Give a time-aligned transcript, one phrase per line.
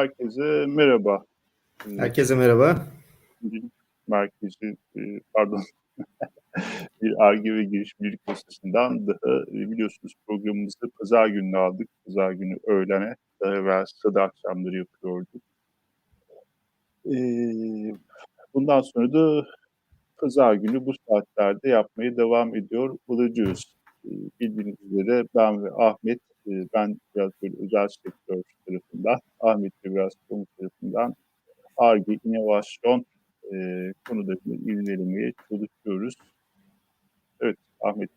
[0.00, 1.24] Herkese merhaba.
[1.96, 2.86] Herkese merhaba.
[4.08, 5.00] Merkezi, e,
[5.34, 5.60] pardon,
[7.02, 11.88] bir ARGE ve girişimcilik masasından daha e, biliyorsunuz programımızı pazar günü aldık.
[12.06, 15.42] Pazar günü öğlene, daha evvel salı akşamları yapıyorduk.
[17.06, 17.14] E,
[18.54, 19.46] bundan sonra da
[20.16, 23.64] pazar günü bu saatlerde yapmaya devam ediyor olacağız.
[24.40, 30.46] Bildiğiniz üzere ben ve Ahmet ben biraz böyle özel sektör tarafından, Ahmet de biraz kamu
[30.58, 31.14] tarafından
[31.76, 33.06] ARGE, inovasyon
[33.52, 33.56] e,
[34.08, 36.14] konularını ilerlemeye çalışıyoruz.
[37.40, 38.10] Evet Ahmet.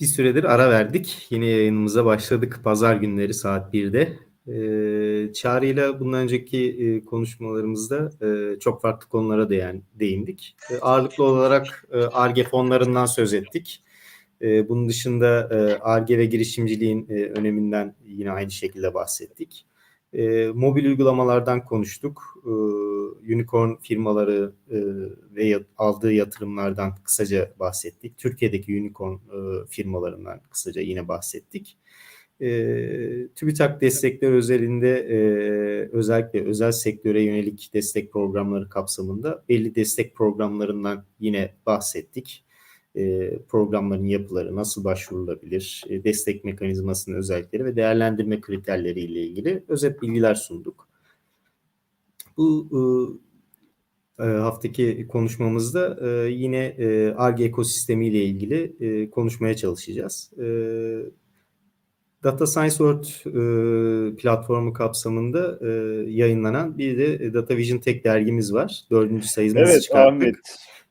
[0.00, 1.26] Bir süredir ara verdik.
[1.30, 2.60] Yine yayınımıza başladık.
[2.64, 4.18] Pazar günleri saat 1'de.
[4.48, 10.56] Ee, Çağrı ile bundan önceki e, konuşmalarımızda e, çok farklı konulara değin, değindik.
[10.70, 13.82] E, ağırlıklı olarak ARGE fonlarından söz ettik.
[14.42, 15.48] E, bunun dışında
[15.82, 19.66] ARGE ve girişimciliğin e, öneminden yine aynı şekilde bahsettik.
[20.12, 22.22] E, mobil uygulamalardan konuştuk.
[22.46, 22.50] E,
[23.34, 24.76] unicorn firmaları e,
[25.36, 28.18] ve aldığı yatırımlardan kısaca bahsettik.
[28.18, 31.78] Türkiye'deki unicorn e, firmalarından kısaca yine bahsettik.
[32.40, 32.48] E,
[33.36, 35.08] TÜBİTAK destekler özelinde
[35.92, 42.44] özellikle özel sektöre yönelik destek programları kapsamında belli destek programlarından yine bahsettik
[42.96, 50.02] e, programların yapıları nasıl başvurulabilir, e, destek mekanizmasının özellikleri ve değerlendirme kriterleri ile ilgili özet
[50.02, 50.88] bilgiler sunduk.
[52.36, 53.20] Bu
[54.18, 56.76] e, haftaki konuşmamızda yine
[57.16, 60.32] ARGE ekosistemi ile ilgili konuşmaya çalışacağız.
[62.24, 63.06] Data Science World
[64.16, 65.58] platformu kapsamında
[66.08, 68.84] yayınlanan bir de Data Vision Tech dergimiz var.
[68.90, 70.22] Dördüncü sayımızı evet, çıkarttık.
[70.22, 70.36] Ahmet.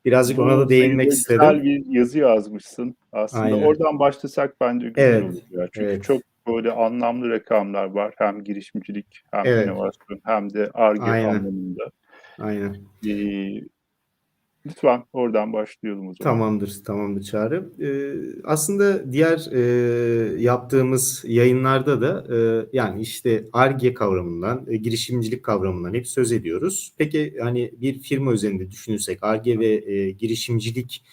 [0.06, 1.40] Birazcık ona da değinmek istedim.
[1.42, 2.96] Güzel bir yazı yazmışsın.
[3.12, 3.64] Aslında Aynen.
[3.64, 5.24] oradan başlasak bence güzel evet.
[5.24, 5.42] olur.
[5.50, 5.68] Ya.
[5.74, 6.04] Çünkü evet.
[6.04, 8.14] çok böyle anlamlı rakamlar var.
[8.18, 9.68] Hem girişimcilik hem evet.
[9.68, 11.92] inovasyon hem de ARGE anlamında.
[12.40, 12.78] Aynen.
[13.08, 13.62] Ee,
[14.66, 16.34] Lütfen oradan başlayalım o zaman.
[16.34, 17.70] Tamamdır, tamamdır Çağrı.
[17.82, 18.14] Ee,
[18.44, 26.08] aslında diğer e, yaptığımız yayınlarda da e, yani işte ARGE kavramından, e, girişimcilik kavramından hep
[26.08, 26.94] söz ediyoruz.
[26.98, 31.04] Peki hani bir firma üzerinde düşünürsek ARGE ve e, girişimcilik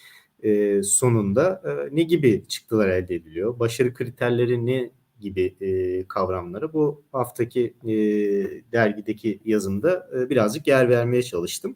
[0.43, 3.59] e, sonunda e, ne gibi çıktılar elde ediliyor?
[3.59, 7.93] Başarı kriterleri ne gibi e, kavramları bu haftaki e,
[8.71, 11.75] dergideki yazımda e, birazcık yer vermeye çalıştım.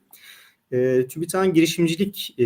[0.74, 2.46] E, TÜBİTAK'ın girişimcilik e,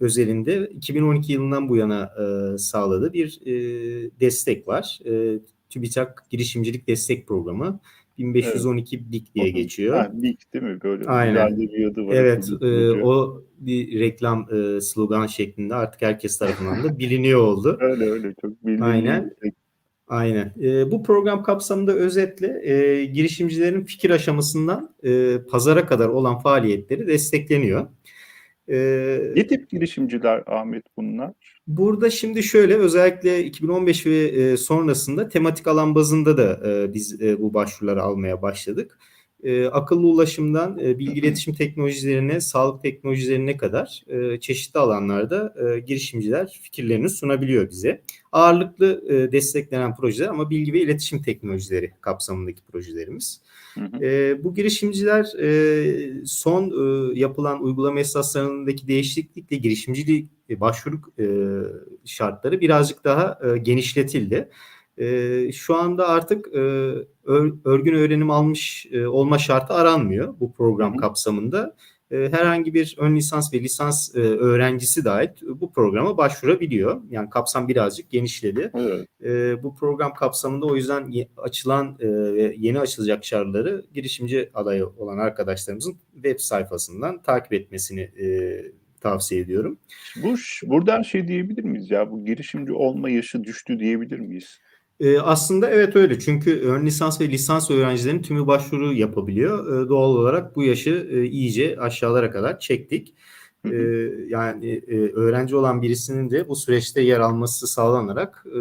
[0.00, 2.10] özelinde 2012 yılından bu yana
[2.54, 3.52] e, sağladığı bir e,
[4.20, 5.00] destek var.
[5.06, 5.38] E,
[5.70, 7.80] TÜBİTAK Girişimcilik Destek Programı
[8.18, 9.12] 1512 evet.
[9.12, 9.96] BİK diye geçiyor.
[9.96, 10.78] Ha, BİK değil mi?
[10.84, 11.56] Böyle Aynen.
[11.56, 12.14] bir var.
[12.14, 17.78] Evet, e, o bir reklam e, slogan şeklinde artık herkes tarafından da biliniyor oldu.
[17.80, 18.88] öyle öyle çok biliniyor.
[18.88, 19.36] Aynen.
[20.08, 20.54] Aynen.
[20.62, 27.86] E, bu program kapsamında özetle e, girişimcilerin fikir aşamasından e, pazara kadar olan faaliyetleri destekleniyor.
[28.68, 28.76] E,
[29.36, 31.32] ne tip girişimciler Ahmet bunlar?
[31.66, 37.40] Burada şimdi şöyle özellikle 2015 ve e, sonrasında tematik alan bazında da e, biz e,
[37.40, 38.98] bu başvuruları almaya başladık
[39.46, 46.60] e, akıllı ulaşımdan e, bilgi iletişim teknolojilerine, sağlık teknolojilerine kadar e, çeşitli alanlarda e, girişimciler
[46.62, 48.02] fikirlerini sunabiliyor bize.
[48.32, 53.40] Ağırlıklı e, desteklenen projeler ama bilgi ve iletişim teknolojileri kapsamındaki projelerimiz.
[54.00, 61.26] E, bu girişimciler e, son e, yapılan uygulama esaslarındaki değişiklikle girişimcilik e, başvuru e,
[62.04, 64.48] şartları birazcık daha e, genişletildi.
[64.98, 66.60] E, şu anda artık e,
[67.24, 71.00] ör, örgün öğrenim almış e, olma şartı aranmıyor bu program Hı-hı.
[71.00, 71.76] kapsamında.
[72.10, 77.00] E, herhangi bir ön lisans ve lisans e, öğrencisi dahil bu programa başvurabiliyor.
[77.10, 78.70] Yani kapsam birazcık genişledi.
[78.74, 79.08] Evet.
[79.24, 82.06] E, bu program kapsamında o yüzden ye, açılan e,
[82.56, 88.56] yeni açılacak çağrıları girişimci adayı olan arkadaşlarımızın web sayfasından takip etmesini e,
[89.00, 89.78] tavsiye ediyorum.
[90.22, 94.60] Bu buradan şey diyebilir miyiz ya bu girişimci olma yaşı düştü diyebilir miyiz?
[95.00, 99.84] E, aslında evet öyle çünkü ön lisans ve lisans öğrencilerin tümü başvuru yapabiliyor.
[99.86, 103.14] E, doğal olarak bu yaşı e, iyice aşağılara kadar çektik.
[103.64, 103.76] E,
[104.28, 108.58] yani e, öğrenci olan birisinin de bu süreçte yer alması sağlanarak e,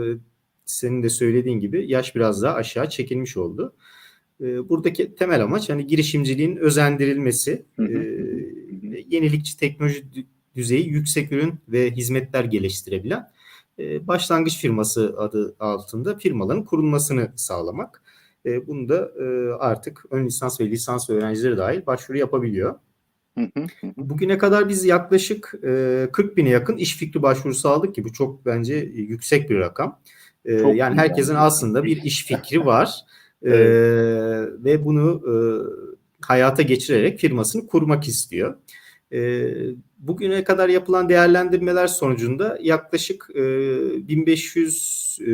[0.66, 3.74] senin de söylediğin gibi yaş biraz daha aşağı çekilmiş oldu.
[4.42, 7.94] E, buradaki temel amaç hani girişimciliğin özendirilmesi, e,
[9.10, 10.04] yenilikçi teknoloji
[10.56, 13.28] düzeyi yüksek ürün ve hizmetler geliştirebilen
[13.80, 18.02] başlangıç firması adı altında firmaların kurulmasını sağlamak.
[18.46, 22.76] E, bunu da e, artık ön lisans ve lisans öğrencileri dahil başvuru yapabiliyor.
[23.98, 28.76] Bugüne kadar biz yaklaşık 40 bine yakın iş fikri başvurusu aldık ki bu çok bence
[28.94, 30.00] yüksek bir rakam.
[30.48, 32.96] Çok yani herkesin aslında bir iş fikri var.
[33.42, 33.60] Evet.
[33.60, 35.36] E, ve bunu e,
[36.22, 38.56] hayata geçirerek firmasını kurmak istiyor.
[39.14, 39.52] E,
[40.00, 43.42] bugüne kadar yapılan değerlendirmeler sonucunda yaklaşık e,
[44.08, 45.32] 1500 e,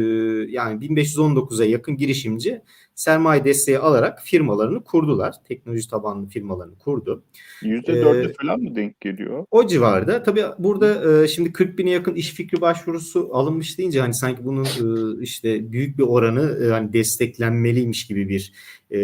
[0.49, 2.61] yani 1519'a yakın girişimci
[2.95, 5.35] sermaye desteği alarak firmalarını kurdular.
[5.47, 7.23] Teknoloji tabanlı firmalarını kurdu.
[7.61, 9.45] %4'e ee, falan mı denk geliyor?
[9.51, 10.23] O civarda.
[10.23, 14.65] Tabii burada e, şimdi 40 bine yakın iş fikri başvurusu alınmış deyince hani sanki bunun
[14.65, 18.53] e, işte büyük bir oranı e, hani desteklenmeliymiş gibi bir
[18.91, 18.99] e,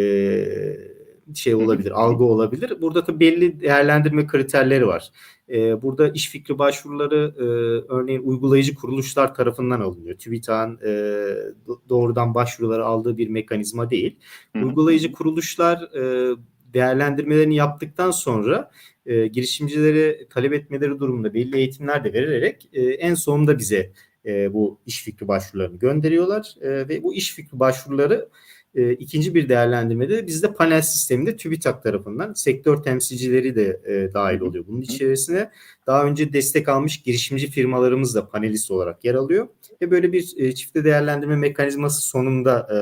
[1.36, 2.82] şey olabilir, algı olabilir.
[2.82, 5.12] Burada tabii belli değerlendirme kriterleri var.
[5.50, 7.44] Ee, burada iş fikri başvuruları e,
[7.94, 10.18] örneğin uygulayıcı kuruluşlar tarafından alınıyor.
[10.18, 10.92] TÜBİTAK'ın e,
[11.90, 14.16] doğrudan başvuruları aldığı bir mekanizma değil.
[14.56, 16.36] Uygulayıcı kuruluşlar e,
[16.74, 18.72] değerlendirmelerini yaptıktan sonra
[19.06, 23.92] e, girişimcilere talep etmeleri durumunda belli eğitimler de verilerek e, en sonunda bize
[24.26, 28.30] e, bu iş fikri başvurularını gönderiyorlar e, ve bu iş fikri başvuruları
[28.78, 34.68] e, ikinci bir değerlendirmede bizde panel sisteminde TÜBİTAK tarafından sektör temsilcileri de e, dahil oluyor.
[34.68, 35.52] Bunun içerisine
[35.88, 39.48] daha önce destek almış girişimci firmalarımız da panelist olarak yer alıyor.
[39.82, 42.78] Ve böyle bir e, çifte değerlendirme mekanizması sonunda e,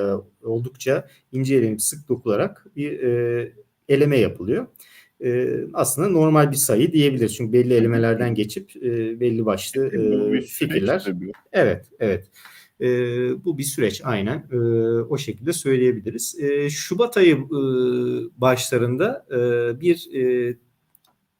[0.48, 3.54] oldukça incelenip sık dokularak bir e,
[3.90, 4.68] eleme yapılıyor.
[5.24, 7.36] E, aslında normal bir sayı diyebiliriz.
[7.36, 11.06] Çünkü belli elemelerden geçip e, belli başlı e, fikirler.
[11.54, 12.30] Evet, evet.
[12.82, 12.88] E,
[13.46, 14.58] bu bir süreç aynen e,
[15.10, 16.40] o şekilde söyleyebiliriz.
[16.40, 17.42] E, Şubat ayı e,
[18.42, 19.40] başlarında e,
[19.82, 20.56] bir e,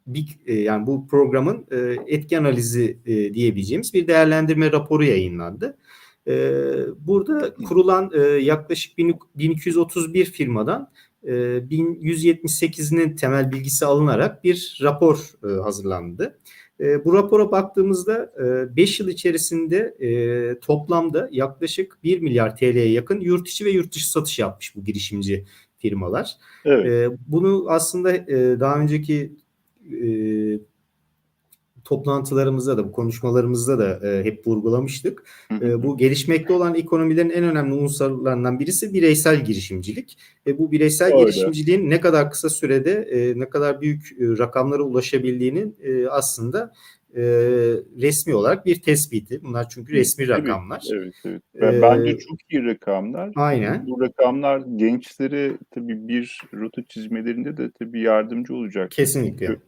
[0.08, 5.78] bir, e, yani bu programın e, etki analizi e, diyebileceğimiz bir değerlendirme raporu yayınlandı.
[6.28, 6.34] E,
[6.98, 10.92] burada kurulan e, yaklaşık 1231 firmadan
[11.24, 15.32] 1178'inin temel bilgisi alınarak bir rapor
[15.64, 16.40] hazırlandı.
[16.80, 18.32] Bu rapora baktığımızda
[18.76, 19.96] 5 yıl içerisinde
[20.62, 25.46] toplamda yaklaşık 1 milyar TL'ye yakın yurt içi ve yurt dışı satış yapmış bu girişimci
[25.78, 26.38] firmalar.
[26.66, 27.12] Evet.
[27.28, 28.28] bunu aslında
[28.60, 29.32] daha önceki
[31.86, 35.24] toplantılarımızda da bu konuşmalarımızda da e, hep vurgulamıştık.
[35.62, 40.18] E, bu gelişmekte olan ekonomilerin en önemli unsurlarından birisi bireysel girişimcilik.
[40.48, 41.20] E, bu bireysel Öyle.
[41.20, 46.74] girişimciliğin ne kadar kısa sürede e, ne kadar büyük e, rakamlara ulaşabildiğinin e, aslında
[47.16, 47.24] e,
[48.02, 49.44] resmi olarak bir tespiti.
[49.44, 50.84] Bunlar çünkü resmi evet, rakamlar.
[50.94, 51.42] Evet, evet.
[51.62, 53.32] Ben, ee, bence çok iyi rakamlar.
[53.36, 53.88] Aynen.
[53.88, 58.92] Bu rakamlar gençlere tabii bir rota çizmelerinde de tabii yardımcı olacak.
[58.92, 59.46] Kesinlikle.
[59.46, 59.62] Çünkü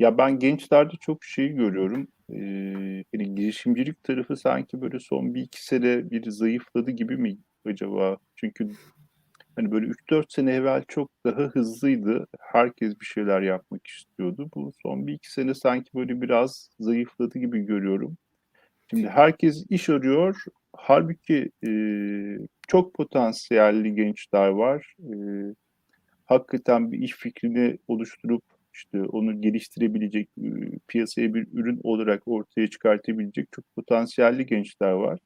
[0.00, 2.08] ya ben gençlerde çok şey görüyorum.
[2.32, 8.16] Ee, hani girişimcilik tarafı sanki böyle son bir iki sene bir zayıfladı gibi mi acaba?
[8.36, 8.70] Çünkü
[9.56, 12.26] hani böyle 3-4 sene evvel çok daha hızlıydı.
[12.40, 14.50] Herkes bir şeyler yapmak istiyordu.
[14.54, 18.16] Bu son bir iki sene sanki böyle biraz zayıfladı gibi görüyorum.
[18.90, 20.44] Şimdi herkes iş arıyor.
[20.76, 21.70] Halbuki e,
[22.68, 24.96] çok potansiyelli gençler var.
[25.00, 25.14] E,
[26.26, 30.28] hakikaten bir iş fikrini oluşturup işte onu geliştirebilecek,
[30.88, 35.18] piyasaya bir ürün olarak ortaya çıkartabilecek çok potansiyelli gençler var.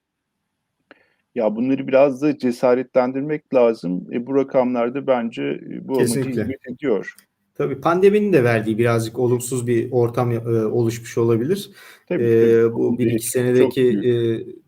[1.35, 4.07] Ya bunları biraz da cesaretlendirmek lazım.
[4.13, 7.15] E, bu rakamlarda bence bu amacı hizmet ediyor.
[7.55, 11.71] Tabii pandeminin de verdiği birazcık olumsuz bir ortam e, oluşmuş olabilir.
[12.09, 12.75] Tabii, tabii.
[12.75, 14.13] Bu bir iki senedeki e,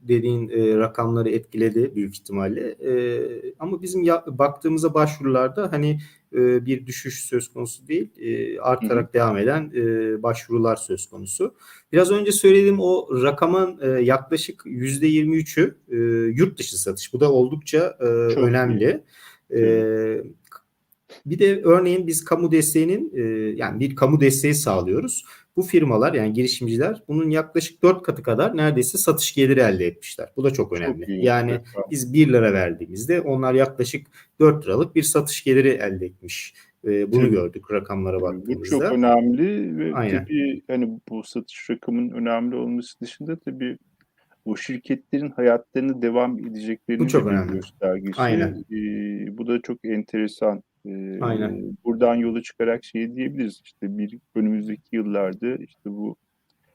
[0.09, 2.71] dediğin e, rakamları etkiledi büyük ihtimalle.
[2.71, 3.21] E,
[3.59, 5.99] ama bizim ya, baktığımızda başvurularda hani
[6.37, 9.12] e, bir düşüş söz konusu değil, e, artarak Hı-hı.
[9.12, 11.55] devam eden e, başvurular söz konusu.
[11.93, 15.97] Biraz önce söylediğim o rakamın e, yaklaşık yüzde 23'ü e,
[16.33, 17.12] yurt dışı satış.
[17.12, 19.05] Bu da oldukça e, önemli.
[19.55, 20.23] E,
[21.26, 23.23] bir de örneğin biz kamu desteğinin e,
[23.57, 25.25] yani bir kamu desteği sağlıyoruz.
[25.57, 30.29] Bu firmalar yani girişimciler bunun yaklaşık dört katı kadar neredeyse satış geliri elde etmişler.
[30.37, 31.07] Bu da çok önemli.
[31.07, 31.91] Çok yani evet.
[31.91, 34.07] biz 1 lira verdiğimizde onlar yaklaşık
[34.41, 36.55] 4 liralık bir satış geliri elde etmiş.
[36.85, 37.31] E, bunu Tabii.
[37.31, 38.61] gördük rakamlara baktığımızda.
[38.61, 40.25] Bu çok önemli ve Aynen.
[40.25, 43.79] tabii hani bu satış rakamının önemli olması dışında tabii
[44.47, 47.53] bu şirketlerin hayatlarını devam edeceklerini bu çok önemli.
[47.53, 48.21] göstergesi.
[48.21, 48.65] Aynen.
[48.73, 48.79] E,
[49.39, 50.63] bu da çok enteresan.
[50.87, 51.77] E, Aynen.
[51.97, 53.61] Buradan yola çıkarak şey diyebiliriz.
[53.65, 56.17] İşte bir önümüzdeki yıllarda işte bu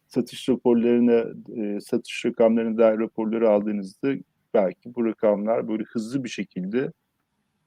[0.08, 1.26] satış raporlarına,
[1.56, 4.14] e, satış rakamlarına dair raporları aldığınızda
[4.54, 6.92] belki bu rakamlar böyle hızlı bir şekilde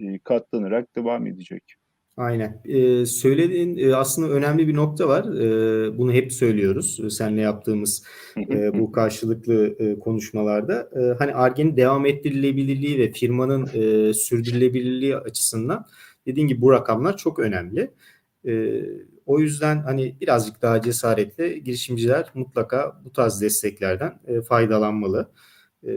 [0.01, 1.63] e, katlanarak devam edecek.
[2.17, 2.63] Aynen.
[2.65, 5.25] Ee, söylediğin e, aslında önemli bir nokta var.
[5.25, 7.01] Ee, bunu hep söylüyoruz.
[7.05, 8.05] E, seninle yaptığımız
[8.51, 10.91] e, bu karşılıklı e, konuşmalarda.
[10.97, 15.87] E, hani Arge'nin devam ettirilebilirliği ve firmanın e, sürdürülebilirliği açısından
[16.27, 17.91] dediğin gibi bu rakamlar çok önemli.
[18.47, 18.83] E,
[19.27, 25.31] o yüzden hani birazcık daha cesaretle girişimciler mutlaka bu tarz desteklerden e, faydalanmalı.
[25.87, 25.91] E,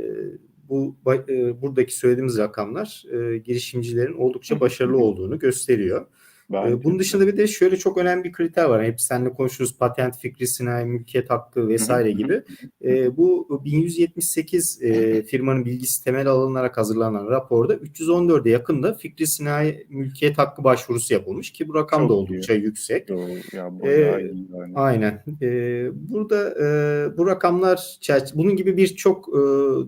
[0.69, 0.95] bu
[1.29, 6.05] e, buradaki söylediğimiz rakamlar e, girişimcilerin oldukça başarılı olduğunu gösteriyor.
[6.51, 6.83] Bence.
[6.83, 8.83] Bunun dışında bir de şöyle çok önemli bir kriter var.
[8.85, 12.41] Hep seninle konuşuruz patent fikri, sinayi, mülkiyet hakkı vesaire gibi.
[12.85, 20.37] E, bu 1178 e, firmanın bilgisi temel alınarak hazırlanan raporda 314'e yakında fikri sinayi mülkiyet
[20.37, 22.17] hakkı başvurusu yapılmış ki bu rakam Çok da iyi.
[22.17, 23.09] oldukça yüksek.
[23.09, 23.29] Doğru.
[23.53, 24.73] Ya, Ee, bayağı iyi yani.
[24.75, 25.23] Aynen.
[25.41, 27.99] Ee, burada e, bu rakamlar
[28.33, 29.39] bunun gibi birçok e,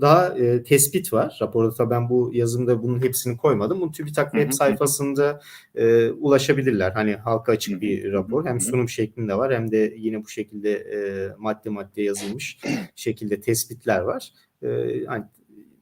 [0.01, 1.37] daha e, tespit var.
[1.41, 3.81] Raporda tabii ben bu yazımda bunun hepsini koymadım.
[3.81, 5.41] Bunu TÜBİTAK web sayfasında
[5.75, 6.11] e,
[6.49, 6.91] ulaşabilirler.
[6.91, 8.45] Hani halka açık bir rapor.
[8.45, 12.57] Hem sunum şeklinde var hem de yine bu şekilde e, madde madde yazılmış
[12.95, 14.33] şekilde tespitler var.
[14.63, 14.67] E,
[15.07, 15.23] hani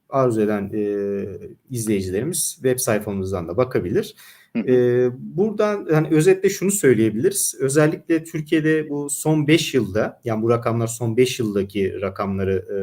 [0.09, 0.83] arzu eden e,
[1.69, 4.15] izleyicilerimiz web sayfamızdan da bakabilir.
[4.67, 7.55] Ee, buradan hani özetle şunu söyleyebiliriz.
[7.59, 12.77] Özellikle Türkiye'de bu son 5 yılda yani bu rakamlar son 5 yıldaki rakamları e,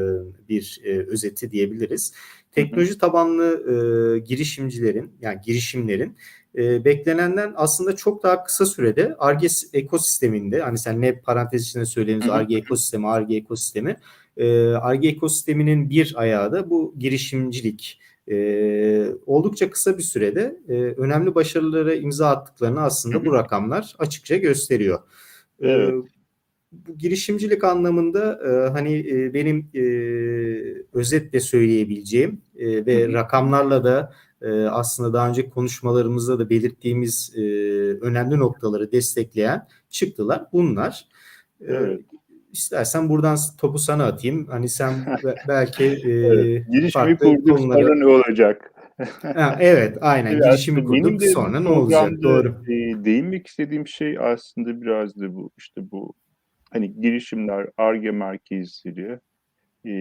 [0.48, 2.12] bir e, özeti diyebiliriz.
[2.52, 6.16] Teknoloji tabanlı e, girişimcilerin yani girişimlerin
[6.56, 12.32] e, beklenenden aslında çok daha kısa sürede ARGE ekosisteminde hani sen ne parantez içinde hı.
[12.32, 13.96] ARGE ekosistemi, ARGE ekosistemi
[14.36, 18.00] e, ARGE ekosisteminin bir ayağı da bu girişimcilik.
[18.30, 24.98] E, oldukça kısa bir sürede e, önemli başarılara imza attıklarını aslında bu rakamlar açıkça gösteriyor.
[25.60, 26.04] E, Evet.
[26.72, 29.82] bu girişimcilik anlamında e, hani e, benim e,
[30.92, 33.12] özetle söyleyebileceğim e, ve Hı hı.
[33.12, 34.12] rakamlarla da
[34.42, 37.40] e, aslında daha önce konuşmalarımızda da belirttiğimiz e,
[38.00, 41.08] önemli noktaları destekleyen çıktılar bunlar.
[41.60, 42.00] E, Evet.
[42.54, 44.46] İstersen buradan topu sana atayım.
[44.46, 44.92] Hani sen
[45.24, 46.66] be- belki e, Evet.
[46.72, 47.84] Girişimi kurduk konuları...
[47.84, 48.70] sonra ne olacak?
[49.22, 50.32] Ha, evet, aynen.
[50.32, 51.20] Evet, Girişimi aslında benim kurduk.
[51.20, 52.22] de Sonra ne olacak?
[52.22, 52.48] Doğru.
[52.68, 56.14] e, değinmek istediğim şey aslında biraz da bu işte bu
[56.72, 59.18] hani girişimler, ARGE merkezleri
[59.86, 59.92] e,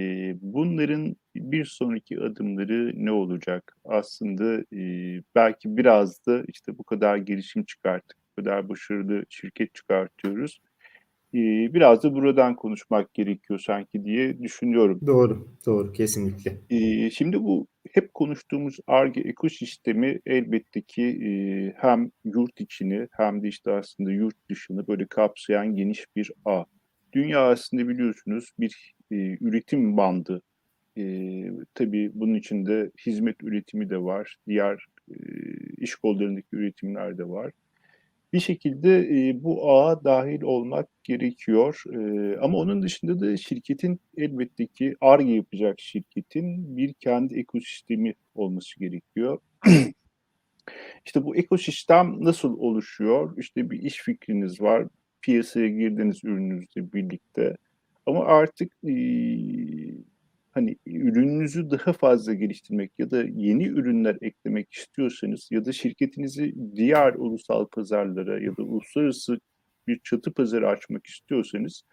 [0.42, 3.76] bunların bir sonraki adımları ne olacak?
[3.86, 4.82] Aslında e,
[5.36, 10.60] belki biraz da işte bu kadar girişim çıkarttık, bu kadar başarılı şirket çıkartıyoruz.
[11.34, 11.40] E,
[11.74, 15.00] biraz da buradan konuşmak gerekiyor sanki diye düşünüyorum.
[15.08, 15.94] Doğru, doğru.
[15.94, 16.58] Kesinlikle.
[16.70, 21.30] Ee, şimdi bu hep konuştuğumuz ARGE ekosistemi elbette ki e,
[21.78, 26.64] hem yurt içini hem de işte aslında yurt dışını böyle kapsayan geniş bir ağ.
[27.14, 30.42] Dünya aslında biliyorsunuz bir e, üretim bandı.
[30.98, 31.04] E,
[31.76, 34.86] tabii bunun içinde hizmet üretimi de var, diğer
[35.78, 37.52] iş kollarındaki üretimler de var.
[38.34, 41.84] Bir şekilde e, bu ağa dahil olmak gerekiyor.
[41.94, 48.80] E, ama onun dışında da şirketin elbette ki ARGE yapacak şirketin bir kendi ekosistemi olması
[48.80, 49.40] gerekiyor.
[51.06, 53.38] işte bu ekosistem nasıl oluşuyor?
[53.38, 54.88] İşte bir iş fikriniz var,
[55.22, 57.58] piyasaya girdiniz ürününüzle birlikte.
[58.06, 58.94] Ama artık e,
[60.54, 67.14] hani ürününüzü daha fazla geliştirmek ya da yeni ürünler eklemek istiyorsanız ya da şirketinizi diğer
[67.14, 69.40] ulusal pazarlara ya da uluslararası
[69.88, 71.84] bir çatı pazarı açmak istiyorsanız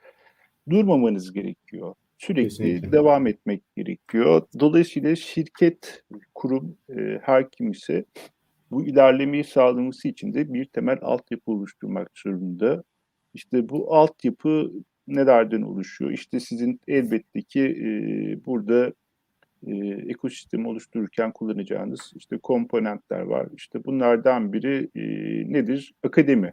[0.71, 1.95] durmamanız gerekiyor.
[2.19, 2.93] Sürekli Kesinlikle.
[2.93, 4.43] devam etmek gerekiyor.
[4.61, 8.05] Dolayısıyla şirket, kurum e, her kim ise
[8.71, 12.83] bu ilerlemeyi sağlaması için de bir temel altyapı oluşturmak zorunda.
[13.35, 14.73] İşte bu altyapı
[15.11, 16.11] nelerden oluşuyor?
[16.11, 17.87] İşte sizin elbette ki e,
[18.47, 18.93] burada
[19.67, 19.75] e,
[20.09, 23.49] ekosistemi oluştururken kullanacağınız işte komponentler var.
[23.57, 25.03] İşte bunlardan biri e,
[25.53, 25.95] nedir?
[26.03, 26.53] Akademi.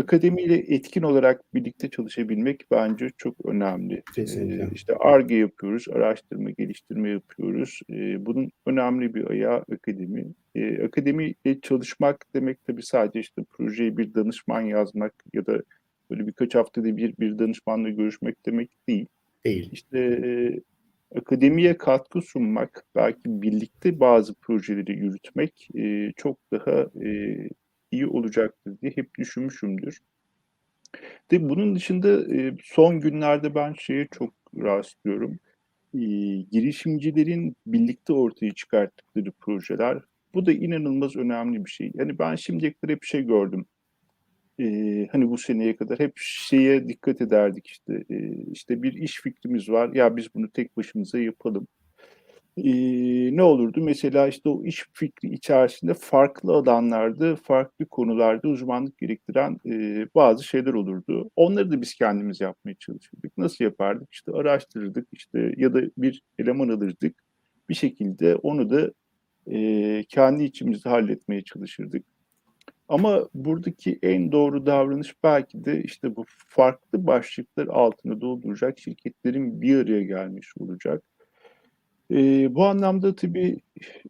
[0.00, 4.02] Akademiyle etkin olarak birlikte çalışabilmek bence çok önemli.
[4.14, 4.64] Kesinlikle.
[4.64, 7.80] E, işte ARGE yapıyoruz, araştırma, geliştirme yapıyoruz.
[7.90, 10.26] E, bunun önemli bir ayağı akademi.
[10.54, 15.62] E, akademiyle çalışmak demek tabii sadece işte projeye bir danışman yazmak ya da
[16.10, 19.06] böyle birkaç haftada bir bir danışmanla görüşmek demek değil.
[19.44, 19.68] Değil.
[19.72, 20.60] İşte e,
[21.18, 27.36] akademiye katkı sunmak, belki birlikte bazı projeleri yürütmek e, çok daha e,
[27.90, 30.00] iyi olacaktır diye hep düşünmüşümdür.
[31.30, 35.38] De bunun dışında e, son günlerde ben şeye çok rastlıyorum.
[35.94, 36.00] E,
[36.52, 40.02] girişimcilerin birlikte ortaya çıkarttıkları projeler.
[40.34, 41.90] Bu da inanılmaz önemli bir şey.
[41.94, 43.66] Yani ben şimdiye kadar hep şey gördüm.
[44.60, 48.04] E, hani bu seneye kadar hep şeye dikkat ederdik işte.
[48.10, 49.94] E, işte bir iş fikrimiz var.
[49.94, 51.68] Ya biz bunu tek başımıza yapalım.
[52.56, 52.70] E,
[53.36, 53.80] ne olurdu?
[53.84, 60.74] Mesela işte o iş fikri içerisinde farklı alanlarda, farklı konularda uzmanlık gerektiren e, bazı şeyler
[60.74, 61.30] olurdu.
[61.36, 63.38] Onları da biz kendimiz yapmaya çalışırdık.
[63.38, 64.08] Nasıl yapardık?
[64.12, 67.22] İşte araştırırdık işte ya da bir eleman alırdık.
[67.68, 68.92] Bir şekilde onu da
[69.50, 72.04] e, kendi içimizde halletmeye çalışırdık.
[72.88, 79.76] Ama buradaki en doğru davranış belki de işte bu farklı başlıklar altında dolduracak şirketlerin bir
[79.76, 81.02] araya gelmiş olacak.
[82.10, 83.60] E, bu anlamda tabii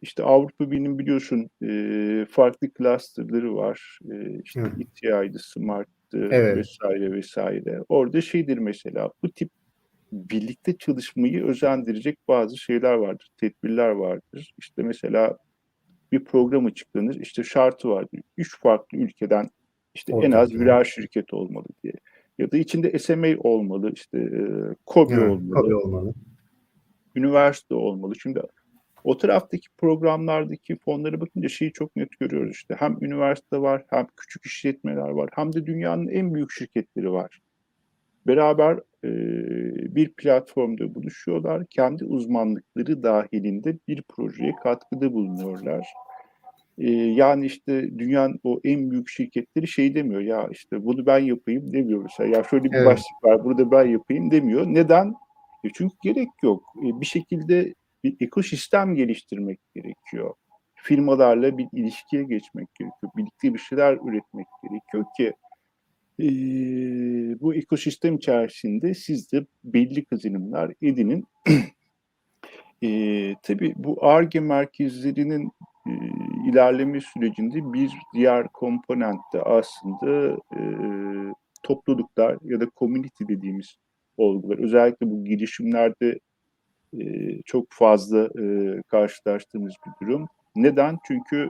[0.01, 3.99] işte Avrupa Birliği'nin biliyorsun e, farklı cluster'ları var.
[4.11, 4.71] E, işte Hı.
[4.79, 6.57] ETI'di, Smart'tı Evet.
[6.57, 7.83] vesaire vesaire.
[7.89, 9.49] Orada şeydir mesela bu tip
[10.11, 14.53] birlikte çalışmayı özendirecek bazı şeyler vardır, tedbirler vardır.
[14.57, 15.37] İşte mesela
[16.11, 18.21] bir program açıklanır, işte şartı vardır.
[18.37, 19.49] Üç farklı ülkeden
[19.95, 21.93] işte en Ortak az birer şirket olmalı diye.
[22.37, 24.41] Ya da içinde SMA olmalı, işte e,
[24.85, 26.13] KOBİ Evet, olmalı tabii olmalı.
[27.15, 28.13] üniversite olmalı.
[28.15, 28.41] Şimdi
[29.03, 32.75] o taraftaki programlardaki fonlara bakınca şeyi çok net görüyoruz işte.
[32.79, 37.41] Hem üniversite var, hem küçük işletmeler var, hem de dünyanın en büyük şirketleri var.
[38.27, 39.09] Beraber e,
[39.95, 41.65] bir platformda buluşuyorlar.
[41.69, 45.87] Kendi uzmanlıkları dahilinde bir projeye katkıda bulunuyorlar.
[46.77, 51.73] E, yani işte dünyanın o en büyük şirketleri şey demiyor ya işte bunu ben yapayım
[51.73, 52.37] demiyor mesela.
[52.37, 52.85] Ya şöyle bir Evet.
[52.85, 54.65] başlık var burada ben yapayım demiyor.
[54.67, 55.13] Neden?
[55.63, 56.63] E çünkü gerek yok.
[56.85, 57.73] E bir şekilde
[58.03, 60.33] bir ekosistem geliştirmek gerekiyor.
[60.75, 63.11] Firmalarla bir ilişkiye geçmek gerekiyor.
[63.17, 65.33] Birlikte bir şeyler üretmek gerekiyor ki
[66.19, 66.27] e,
[67.41, 71.25] bu ekosistem içerisinde siz de belli kazanımlar edinin.
[72.83, 75.51] e, tabii bu ARGE merkezlerinin
[75.87, 75.91] e,
[76.49, 80.61] ilerleme sürecinde bir diğer komponent de aslında e,
[81.63, 83.77] topluluklar ya da community dediğimiz
[84.17, 84.57] olgular.
[84.57, 86.19] Özellikle bu girişimlerde
[86.99, 87.03] e,
[87.45, 90.27] çok fazla e, karşılaştığımız bir durum.
[90.55, 90.97] Neden?
[91.07, 91.49] Çünkü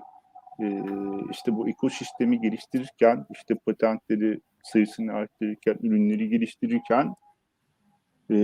[0.59, 0.83] e,
[1.31, 4.39] işte bu ekosistemi geliştirirken, işte patentleri
[4.71, 7.15] sayısını arttırırken, ürünleri geliştirirken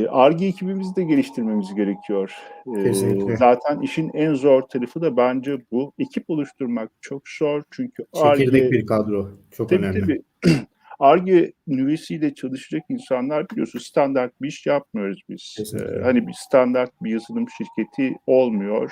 [0.09, 2.35] ARGE ekibimizi de geliştirmemiz gerekiyor.
[2.77, 3.37] E, Kesinlikle.
[3.37, 5.93] zaten işin en zor tarafı da bence bu.
[5.99, 9.29] Ekip oluşturmak çok zor çünkü Çekirdek ARGE bir kadro.
[9.51, 10.01] Çok Tabii önemli.
[10.01, 10.21] tabii.
[10.99, 15.53] ARGE nüvesiyle çalışacak insanlar biliyorsun standart bir iş yapmıyoruz biz.
[15.57, 15.99] Kesinlikle.
[15.99, 18.91] Ee, hani bir standart bir yazılım şirketi olmuyor.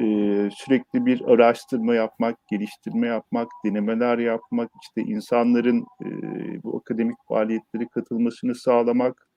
[0.00, 6.08] Ee, sürekli bir araştırma yapmak, geliştirme yapmak, denemeler yapmak, işte insanların e,
[6.62, 9.28] bu akademik faaliyetlere katılmasını sağlamak.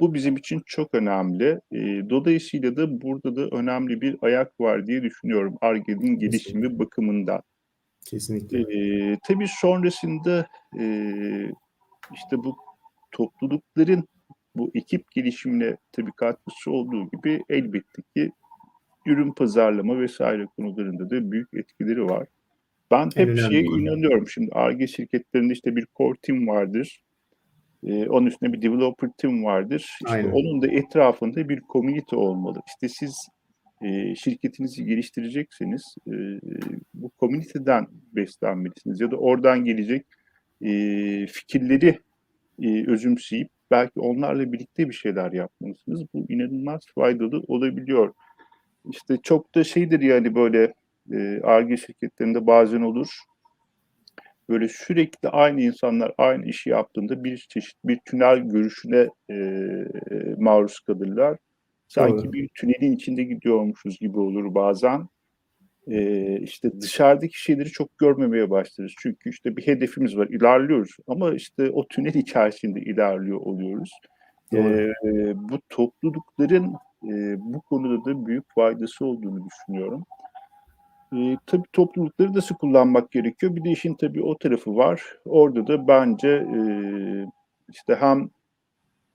[0.00, 1.60] Bu bizim için çok önemli.
[1.72, 7.42] E, dolayısıyla da burada da önemli bir ayak var diye düşünüyorum ARGE'nin gelişimi bakımından.
[8.04, 8.58] Kesinlikle.
[8.58, 10.46] Ee, tabii sonrasında
[10.78, 10.84] e,
[12.14, 12.56] işte bu
[13.10, 14.04] toplulukların
[14.56, 18.32] bu ekip gelişimine tabii katkısı olduğu gibi elbette ki
[19.06, 22.26] ürün pazarlama vesaire konularında da büyük etkileri var.
[22.90, 23.80] Ben En hep önemli şeye konu.
[23.80, 24.28] inanıyorum.
[24.28, 27.00] Şimdi ARGE şirketlerinde işte bir core team vardır.
[27.86, 29.80] Ee, onun üstünde bir developer team vardır.
[29.92, 30.30] İşte Aynen.
[30.30, 32.60] onun da etrafında bir community olmalı.
[32.66, 33.28] İşte siz
[33.82, 36.12] e, şirketinizi geliştirecekseniz e,
[36.94, 40.06] bu community'den beslenmelisiniz ya da oradan gelecek
[40.62, 40.70] e,
[41.26, 41.98] fikirleri
[42.62, 46.02] e, özümseyip belki onlarla birlikte bir şeyler yapmalısınız.
[46.14, 48.12] Bu inanılmaz faydalı olabiliyor.
[48.90, 50.74] İşte çok da şeydir yani böyle
[51.12, 53.08] e, ARGE şirketlerinde bazen olur.
[54.48, 59.36] Böyle sürekli aynı insanlar aynı işi yaptığında bir çeşit bir tünel görüşüne e,
[60.38, 61.38] maruz kalırlar.
[61.88, 62.32] Sanki Doğru.
[62.32, 65.08] bir tünelin içinde gidiyormuşuz gibi olur bazen.
[65.88, 68.92] Ee, işte dışarıdaki şeyleri çok görmemeye başlarız.
[68.98, 70.96] Çünkü işte bir hedefimiz var, ilerliyoruz.
[71.06, 73.90] Ama işte o tünel içerisinde ilerliyor oluyoruz.
[74.54, 74.92] Ee,
[75.34, 76.74] bu toplulukların
[77.10, 80.04] e, bu konuda da büyük faydası olduğunu düşünüyorum.
[81.16, 83.56] Ee, tabii toplulukları nasıl kullanmak gerekiyor?
[83.56, 85.02] Bir de işin tabii o tarafı var.
[85.24, 86.58] Orada da bence e,
[87.68, 88.22] işte hem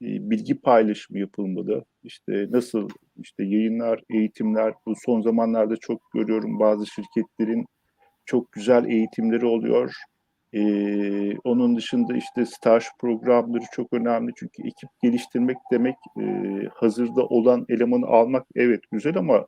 [0.02, 1.86] e, bilgi paylaşımı yapılmalı.
[2.04, 7.65] İşte nasıl işte yayınlar, eğitimler bu son zamanlarda çok görüyorum bazı şirketlerin
[8.25, 9.93] çok güzel eğitimleri oluyor.
[10.53, 16.23] Ee, onun dışında işte staj programları çok önemli çünkü ekip geliştirmek demek e,
[16.73, 19.45] hazırda olan elemanı almak evet güzel ama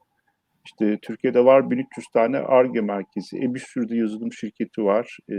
[0.66, 5.18] işte Türkiye'de var 1300 tane ARGE merkezi, e bir sürü de yazılım şirketi var.
[5.30, 5.36] E,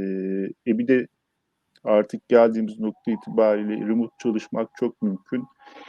[0.67, 1.07] e bir de
[1.85, 5.45] artık geldiğimiz nokta itibariyle remote çalışmak çok mümkün.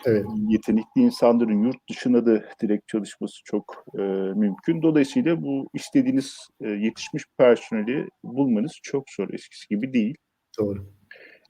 [0.05, 0.25] Evet.
[0.47, 4.01] Yetenekli insanların yurt dışına da direkt çalışması çok e,
[4.35, 4.81] mümkün.
[4.81, 9.33] Dolayısıyla bu istediğiniz e, yetişmiş personeli bulmanız çok zor.
[9.33, 10.15] Eskisi gibi değil.
[10.59, 10.85] Doğru.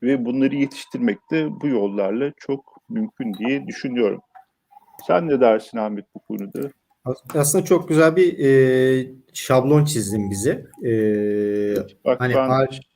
[0.03, 4.21] Ve bunları yetiştirmek de bu yollarla çok mümkün diye düşünüyorum.
[5.07, 6.69] Sen ne dersin Ahmet bu konuda?
[7.33, 10.65] Aslında çok güzel bir e, şablon çizdin bize.
[10.83, 10.91] E,
[12.05, 12.92] Bak hani ben ar-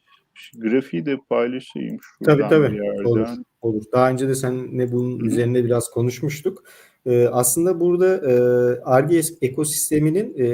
[0.58, 2.78] grafiği de paylaşayım şuradan Tabii tabii.
[2.78, 3.04] bir yerden.
[3.04, 3.28] Olur.
[3.62, 3.84] Olur.
[3.93, 6.63] Daha önce de seninle bunun Hı üzerine biraz konuşmuştuk.
[7.06, 8.34] Ee, aslında burada e,
[8.82, 10.47] Ar-Ge ekosisteminin e,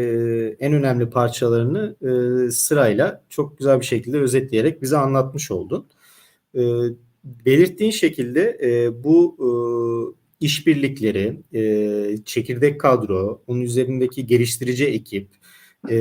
[0.60, 5.86] en önemli parçalarını e, sırayla çok güzel bir şekilde özetleyerek bize anlatmış oldun.
[6.56, 6.62] E,
[7.24, 9.48] belirttiğin şekilde e, bu e,
[10.46, 15.28] işbirlikleri, e, çekirdek kadro, onun üzerindeki geliştirici ekip,
[15.90, 15.98] e,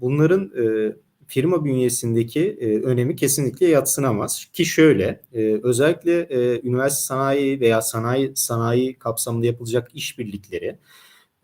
[0.00, 0.92] bunların e,
[1.30, 4.46] firma bünyesindeki e, önemi kesinlikle yatsınamaz.
[4.52, 10.78] Ki şöyle, e, özellikle e, üniversite sanayi veya sanayi sanayi kapsamında yapılacak işbirlikleri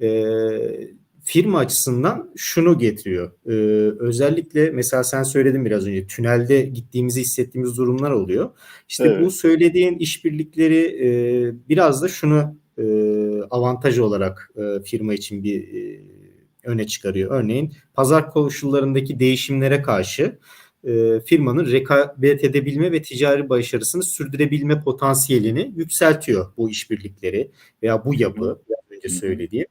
[0.01, 0.09] e,
[1.27, 3.33] firma açısından şunu getiriyor.
[3.47, 3.53] Ee,
[3.99, 8.51] özellikle mesela sen söyledin biraz önce tünelde gittiğimizi hissettiğimiz durumlar oluyor.
[8.89, 9.25] İşte evet.
[9.25, 11.09] bu söylediğin işbirlikleri e,
[11.69, 12.85] biraz da şunu e,
[13.51, 16.01] avantaj olarak e, firma için bir e,
[16.67, 17.31] öne çıkarıyor.
[17.31, 20.39] Örneğin pazar koşullarındaki değişimlere karşı
[20.85, 27.51] e, firmanın rekabet edebilme ve ticari başarısını sürdürebilme potansiyelini yükseltiyor bu işbirlikleri
[27.83, 29.67] veya bu yapı önce söylediğim.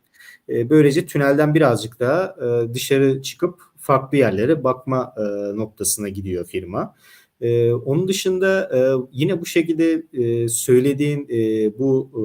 [0.49, 5.21] E, böylece tünelden birazcık daha e, dışarı çıkıp farklı yerlere bakma e,
[5.57, 6.95] noktasına gidiyor firma.
[7.41, 8.79] Ee, onun dışında e,
[9.11, 12.19] yine bu şekilde e, söylediğin e, bu e,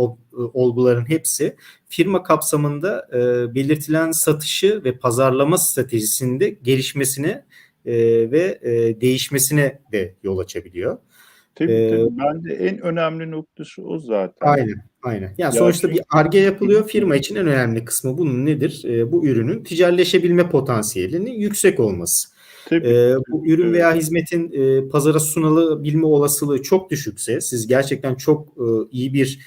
[0.00, 1.56] ol, olguların hepsi
[1.88, 7.44] firma kapsamında e, belirtilen satışı ve pazarlama stratejisinde gelişmesine
[7.86, 7.94] e,
[8.30, 10.98] ve e, değişmesine de yol açabiliyor.
[11.54, 12.18] Tabii, ee, tabii.
[12.18, 14.46] Bence en önemli noktası o zaten.
[14.48, 15.20] Aynen, aynen.
[15.20, 15.98] Yani ya sonuçta çünkü...
[15.98, 16.88] bir arge yapılıyor.
[16.88, 18.82] Firma için en önemli kısmı bunun nedir?
[18.84, 22.28] Ee, bu ürünün ticaretleşebilme potansiyelinin yüksek olması.
[22.72, 28.64] Ee, bu ürün veya hizmetin e, pazara sunulabilme olasılığı çok düşükse, siz gerçekten çok e,
[28.90, 29.40] iyi bir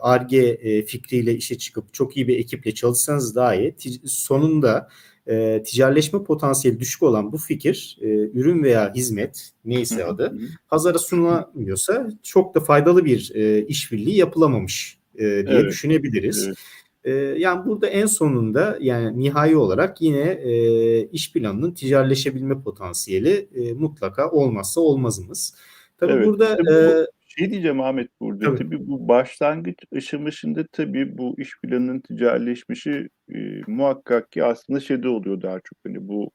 [0.00, 4.88] arge e, fikriyle işe çıkıp çok iyi bir ekiple çalışsanız dahi sonunda
[5.28, 12.08] e, ticaretleşme potansiyeli düşük olan bu fikir e, ürün veya hizmet neyse adı pazara sunulamıyorsa
[12.22, 15.70] çok da faydalı bir e, işbirliği yapılamamış e, diye evet.
[15.70, 16.46] düşünebiliriz.
[16.46, 16.58] Evet.
[17.04, 23.72] E, yani burada en sonunda yani nihai olarak yine e, iş planının ticaretleşebilme potansiyeli e,
[23.72, 25.56] mutlaka olmazsa olmazımız.
[25.96, 30.66] Tabii evet, burada işte bu, e, şey diyeceğim Ahmet burada tabii, tabii bu başlangıç aşamasında
[30.72, 36.30] tabii bu iş planının ticaretleşmesi e, muhakkak ki aslında şeyde oluyor daha çok hani bu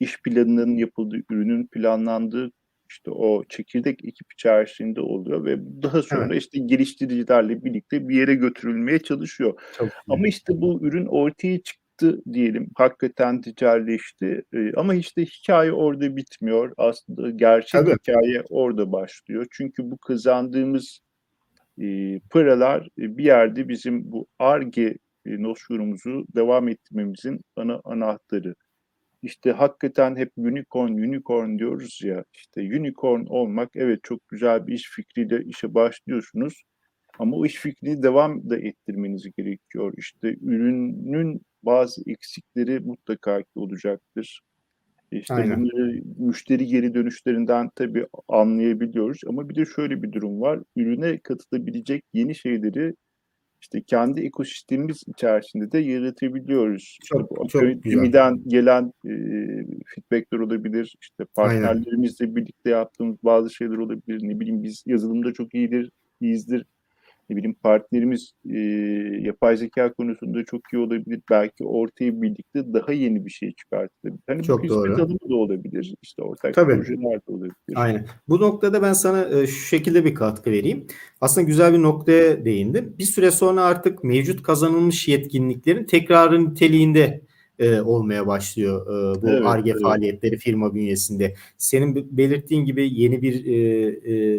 [0.00, 2.52] iş planının yapıldığı ürünün planlandığı
[2.90, 6.42] işte o çekirdek ekip içerisinde oluyor ve daha sonra evet.
[6.42, 9.60] işte geliştiricilerle birlikte bir yere götürülmeye çalışıyor.
[9.78, 12.70] Çok Ama işte bu ürün ortaya çık çıktı diyelim.
[12.76, 14.42] Hakikaten ticaretleşti.
[14.54, 16.72] E, ama işte hikaye orada bitmiyor.
[16.76, 17.94] Aslında gerçek Tabii.
[17.94, 19.46] hikaye orada başlıyor.
[19.50, 21.00] Çünkü bu kazandığımız
[21.82, 28.54] e, paralar e, bir yerde bizim bu ARGE e, nosyonumuzu devam ettirmemizin ana anahtarı.
[29.22, 32.24] İşte hakikaten hep unicorn, unicorn diyoruz ya.
[32.34, 36.62] İşte unicorn olmak evet çok güzel bir iş fikriyle işe başlıyorsunuz.
[37.18, 39.94] Ama o iş fikrini devam da ettirmeniz gerekiyor.
[39.96, 44.40] İşte ürünün bazı eksikleri mutlaka olacaktır.
[45.10, 45.62] İşte Aynen.
[45.62, 50.60] bunları müşteri geri dönüşlerinden tabii anlayabiliyoruz ama bir de şöyle bir durum var.
[50.76, 52.94] Ürüne katılabilecek yeni şeyleri
[53.66, 56.98] işte kendi ekosistemimiz içerisinde de yaratabiliyoruz.
[57.04, 58.34] Çok, çok güzel.
[58.46, 59.10] gelen e,
[59.94, 60.96] feedbackler olabilir.
[61.00, 62.36] İşte partnerlerimizle Aynen.
[62.36, 64.20] birlikte yaptığımız bazı şeyler olabilir.
[64.22, 66.66] Ne bileyim biz yazılımda çok iyidir, iyiyizdir
[67.30, 68.58] ne bileyim partnerimiz e,
[69.20, 71.20] yapay zeka konusunda çok iyi olabilir.
[71.30, 74.20] Belki ortaya birlikte daha yeni bir şey çıkartabilir.
[74.26, 74.94] Hani çok bir doğru.
[74.94, 75.94] alımı da olabilir.
[76.02, 76.74] İşte ortak Tabii.
[76.74, 77.54] projeler de olabilir.
[77.74, 78.06] Aynen.
[78.28, 80.86] Bu noktada ben sana e, şu şekilde bir katkı vereyim.
[81.20, 82.94] Aslında güzel bir noktaya değindim.
[82.98, 87.20] Bir süre sonra artık mevcut kazanılmış yetkinliklerin tekrarın niteliğinde
[87.58, 89.82] e, olmaya başlıyor e, bu ARGE evet, evet.
[89.82, 91.34] faaliyetleri firma bünyesinde.
[91.58, 93.56] Senin belirttiğin gibi yeni bir e,
[94.12, 94.38] e,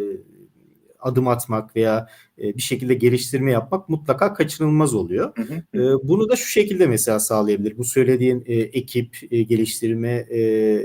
[0.99, 2.07] adım atmak veya
[2.39, 5.37] e, bir şekilde geliştirme yapmak mutlaka kaçınılmaz oluyor.
[5.37, 5.53] Hı hı.
[5.53, 7.77] E, bunu da şu şekilde mesela sağlayabilir.
[7.77, 10.41] Bu söylediğin e, ekip, e, geliştirme e,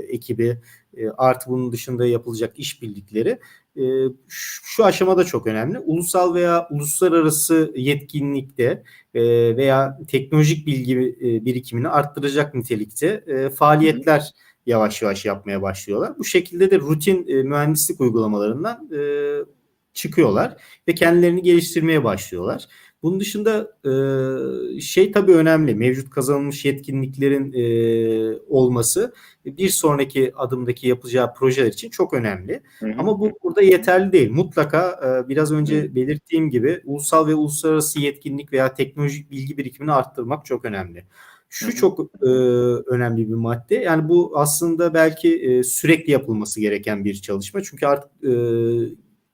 [0.09, 0.57] ekibi
[0.97, 3.39] e, artı bunun dışında yapılacak işbirlikleri
[3.77, 3.83] e,
[4.27, 5.79] şu aşamada çok önemli.
[5.79, 9.23] Ulusal veya uluslararası yetkinlikte e,
[9.57, 14.29] veya teknolojik bilgi e, birikimini arttıracak nitelikte e, faaliyetler hı hı.
[14.65, 16.17] yavaş yavaş yapmaya başlıyorlar.
[16.19, 18.99] Bu şekilde de rutin e, mühendislik uygulamalarından e,
[19.93, 22.67] çıkıyorlar ve kendilerini geliştirmeye başlıyorlar.
[23.03, 25.75] Bunun dışında e, şey tabii önemli.
[25.75, 29.13] Mevcut kazanılmış yetkinliklerin e, olması
[29.45, 32.61] bir sonraki adımdaki yapacağı projeler için çok önemli.
[32.79, 32.93] Hı hı.
[32.97, 34.31] Ama bu burada yeterli değil.
[34.31, 35.95] Mutlaka e, biraz önce hı.
[35.95, 41.05] belirttiğim gibi ulusal ve uluslararası yetkinlik veya teknolojik bilgi birikimini arttırmak çok önemli.
[41.49, 42.25] Şu hı çok e,
[42.87, 43.75] önemli bir madde.
[43.75, 47.63] Yani bu aslında belki e, sürekli yapılması gereken bir çalışma.
[47.63, 48.33] Çünkü artık e,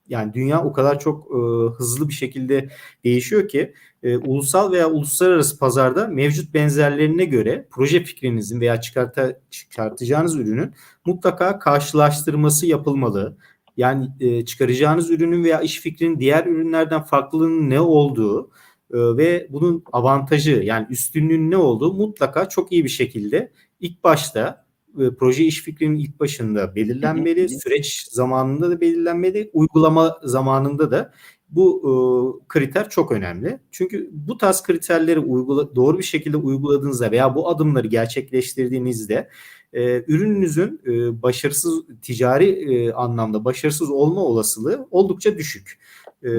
[0.09, 1.37] yani dünya o kadar çok e,
[1.77, 2.69] hızlı bir şekilde
[3.03, 10.35] değişiyor ki e, ulusal veya uluslararası pazarda mevcut benzerlerine göre proje fikrinizin veya çıkarta, çıkartacağınız
[10.35, 10.73] ürünün
[11.05, 13.37] mutlaka karşılaştırması yapılmalı.
[13.77, 18.51] Yani e, çıkaracağınız ürünün veya iş fikrinin diğer ürünlerden farklılığının ne olduğu
[18.93, 24.68] e, ve bunun avantajı yani üstünlüğün ne olduğu mutlaka çok iyi bir şekilde ilk başta
[24.99, 31.13] e, proje iş fikrinin ilk başında belirlenmeli, süreç zamanında da belirlenmeli, uygulama zamanında da.
[31.49, 31.91] Bu e,
[32.47, 33.59] kriter çok önemli.
[33.71, 39.29] Çünkü bu tarz kriterleri uygula, doğru bir şekilde uyguladığınızda veya bu adımları gerçekleştirdiğinizde
[39.73, 45.79] e, ürününüzün e, başarısız ticari e, anlamda başarısız olma olasılığı oldukça düşük.
[46.23, 46.29] E,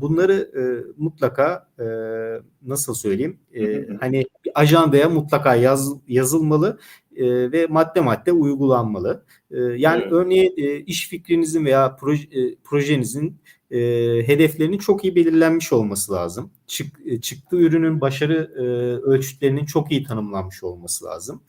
[0.00, 0.62] bunları e,
[0.96, 1.86] mutlaka e,
[2.62, 3.38] nasıl söyleyeyim?
[3.54, 6.78] E, hani ajandaya mutlaka yaz, yazılmalı
[7.18, 9.24] e, ve madde madde uygulanmalı.
[9.50, 10.12] E, yani evet.
[10.12, 13.36] örneğin e, iş fikrinizin veya proje, e, projenizin
[13.70, 13.78] e,
[14.26, 16.50] hedeflerinin çok iyi belirlenmiş olması lazım.
[16.66, 18.62] Çık, e, çıktığı ürünün başarı e,
[19.10, 21.42] ölçütlerinin çok iyi tanımlanmış olması lazım.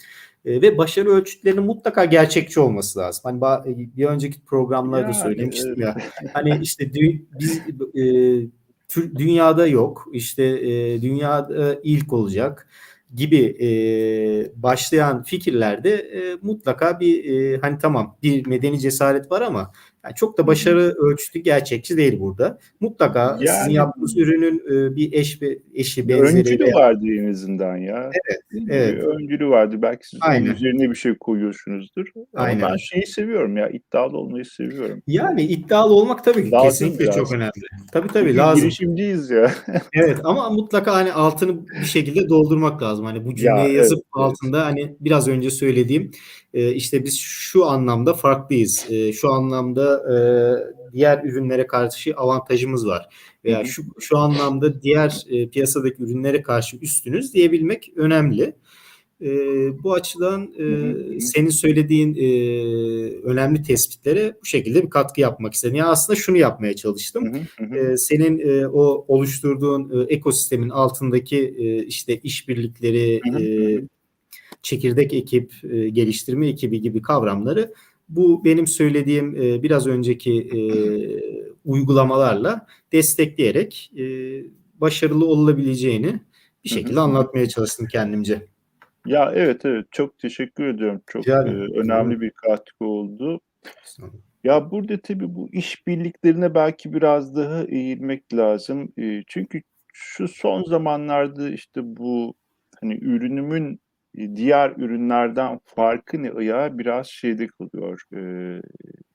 [0.45, 3.21] E, ve başarı ölçütlerinin mutlaka gerçekçi olması lazım.
[3.23, 5.79] Hani bir önceki programlarda yani, söylemiştim evet.
[5.79, 5.97] ya.
[6.33, 6.91] Hani işte
[7.39, 7.61] biz
[7.95, 8.05] e,
[8.95, 10.07] dünyada yok.
[10.13, 12.67] İşte e, dünyada ilk olacak
[13.15, 13.67] gibi e,
[14.63, 19.71] başlayan fikirlerde e, mutlaka bir e, hani tamam bir medeni cesaret var ama
[20.03, 22.59] yani çok da başarı ölçütü gerçekçi değil burada.
[22.79, 26.37] Mutlaka yani, sizin yaptığınız ürünün e, bir eş ve eşi benzeri.
[26.37, 26.75] Öncülü veya...
[26.75, 28.11] vardı en azından ya.
[28.13, 28.63] Evet.
[28.69, 29.03] evet.
[29.03, 29.81] Öncülü vardı.
[29.81, 30.51] Belki siz Aynen.
[30.51, 32.07] üzerine bir şey koyuyorsunuzdur.
[32.15, 32.69] Ama Aynen.
[32.71, 33.69] ben şeyi seviyorum ya.
[33.69, 35.01] iddialı olmayı seviyorum.
[35.07, 37.15] Yani iddialı olmak tabii ki lazım kesinlikle biraz.
[37.15, 37.51] çok önemli.
[37.91, 38.61] Tabii tabii Çünkü lazım.
[38.61, 39.51] Girişimciyiz ya.
[39.93, 43.05] evet ama mutlaka hani altını bir şekilde doldurmak lazım.
[43.05, 44.65] Hani bu cümleyi ya, yazıp evet, altında evet.
[44.65, 46.11] hani biraz önce söylediğim
[46.53, 48.85] e, işte biz şu anlamda farklıyız.
[48.89, 50.15] E, şu anlamda e,
[50.93, 53.09] diğer ürünlere karşı avantajımız var.
[53.45, 58.55] Veya şu şu anlamda diğer e, piyasadaki ürünlere karşı üstünüz diyebilmek önemli.
[59.21, 59.29] E,
[59.83, 62.27] bu açıdan e, senin söylediğin e,
[63.23, 65.75] önemli tespitlere bu şekilde bir katkı yapmak istedim.
[65.75, 67.35] Yani aslında şunu yapmaya çalıştım.
[67.75, 73.43] E, senin e, o oluşturduğun e, ekosistemin altındaki e, işte işbirlikleri, e,
[74.61, 77.73] çekirdek ekip, e, geliştirme ekibi gibi kavramları
[78.09, 80.59] bu benim söylediğim e, biraz önceki e,
[81.65, 84.03] uygulamalarla destekleyerek e,
[84.81, 86.19] başarılı olabileceğini
[86.63, 88.41] bir şekilde anlatmaya çalıştım kendimce.
[89.05, 91.01] Ya evet evet çok teşekkür ediyorum.
[91.07, 93.41] Çok yani, e, önemli bir katkı oldu.
[94.43, 98.93] Ya burada tabii bu işbirliklerine belki biraz daha eğilmek lazım.
[98.97, 99.61] E, çünkü
[99.93, 102.33] şu son zamanlarda işte bu
[102.81, 103.79] hani ürünümün
[104.17, 108.01] diğer ürünlerden farkı ne ayağı biraz şeyde kalıyor.
[108.13, 108.61] Eee,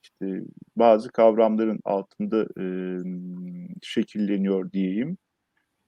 [0.03, 0.41] işte
[0.77, 5.19] bazı kavramların altında, emm, şekilleniyor diyeyim.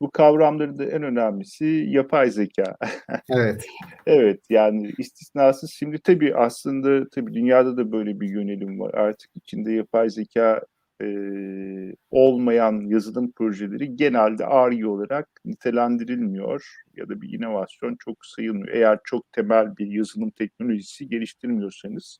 [0.00, 2.76] Bu kavramların da en önemlisi yapay zeka.
[3.30, 3.66] Evet.
[4.06, 8.94] Evet, yani istisnasız şimdi tabii aslında tabii dünyada da böyle bir yönelim var.
[8.94, 10.62] Artık içinde yapay zeka
[11.02, 18.68] eee, olmayan yazılım projeleri genelde ARGE olarak nitelendirilmiyor ya da bir inovasyon çok sayılmıyor.
[18.68, 22.18] Eğer çok temel bir yazılım teknolojisi geliştirmiyorsanız.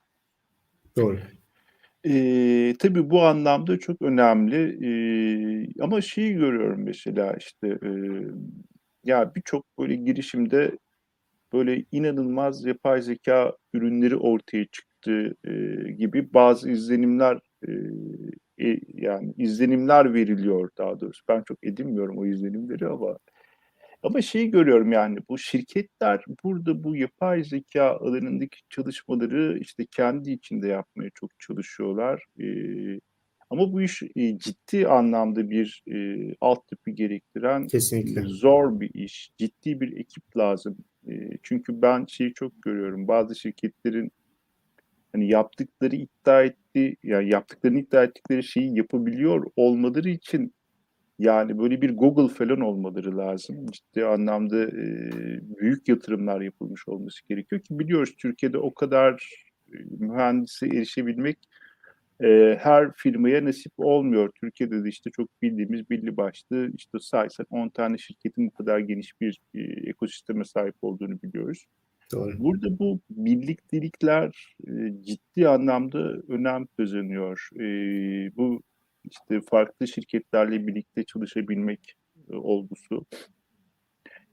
[0.96, 1.18] Doğru.
[2.04, 4.78] Eee, tabii bu anlamda çok önemli.
[4.80, 8.22] Eee, ama şeyi görüyorum mesela işte, eee,
[9.04, 10.78] ya birçok böyle girişimde
[11.52, 17.90] böyle inanılmaz yapay zeka ürünleri ortaya çıktı, eee, gibi bazı izlenimler, eee
[18.62, 21.22] e, yani izlenimler veriliyor daha doğrusu.
[21.28, 23.18] Ben çok edinmiyorum o izlenimleri ama
[24.02, 30.68] ama şeyi görüyorum yani bu şirketler burada bu yapay zeka alanındaki çalışmaları işte kendi içinde
[30.68, 32.24] yapmaya çok çalışıyorlar.
[32.38, 33.00] Eee,
[33.50, 38.22] ama bu iş e, ciddi anlamda bir e, altyapı gerektiren Kesinlikle.
[38.22, 39.30] zor bir iş.
[39.38, 40.76] Ciddi bir ekip lazım.
[41.08, 43.08] E, çünkü ben şeyi çok görüyorum.
[43.08, 44.12] Bazı şirketlerin
[45.16, 50.52] hani yaptıkları iddia etti ya yani yaptıklarını iddia ettikleri şeyi yapabiliyor olmaları için
[51.18, 53.66] yani böyle bir Google falan olmaları lazım.
[53.70, 54.90] Ciddi anlamda e,
[55.60, 61.38] büyük yatırımlar yapılmış olması gerekiyor ki biliyoruz Türkiye'de o kadar e, mühendise erişebilmek
[62.20, 64.32] e, her firmaya nasip olmuyor.
[64.40, 69.20] Türkiye'de de işte çok bildiğimiz belli başlı işte saysak 10 tane şirketin bu kadar geniş
[69.20, 71.66] bir e, ekosisteme sahip olduğunu biliyoruz.
[72.12, 72.38] Doğru.
[72.38, 77.48] Burada bu birliktelikler e, ciddi anlamda önem kazanıyor.
[77.54, 77.66] E,
[78.36, 78.62] bu
[79.04, 81.94] işte farklı şirketlerle birlikte çalışabilmek
[82.30, 83.06] e, olgusu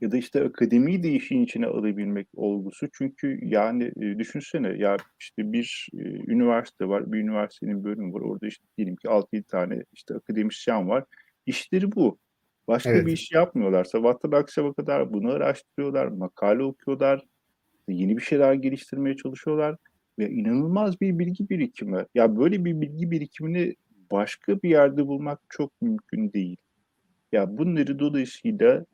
[0.03, 2.87] ya da işte akademiyi de işin içine alabilmek olgusu.
[2.93, 5.97] Çünkü yani e, düşünsene ya işte bir e,
[6.31, 8.21] üniversite var, bir üniversitenin bölümü var.
[8.21, 11.03] Orada işte diyelim ki 6-7 tane işte akademisyen var.
[11.45, 12.19] İşleri bu.
[12.67, 13.05] Başka evet.
[13.05, 13.83] bir iş yapmıyorlar.
[13.83, 17.21] Sabahtan akşama kadar bunu araştırıyorlar, makale okuyorlar,
[17.87, 19.75] yeni bir şeyler geliştirmeye çalışıyorlar.
[20.19, 22.05] ve inanılmaz bir bilgi birikimi.
[22.15, 23.75] Ya böyle bir bilgi birikimini
[24.11, 26.57] başka bir yerde bulmak çok mümkün değil.
[27.31, 28.85] Ya bunları dolayısıyla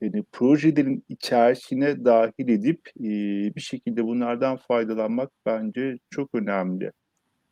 [0.00, 3.10] yani projelerin içerisine dahil edip e,
[3.56, 6.92] bir şekilde bunlardan faydalanmak bence çok önemli.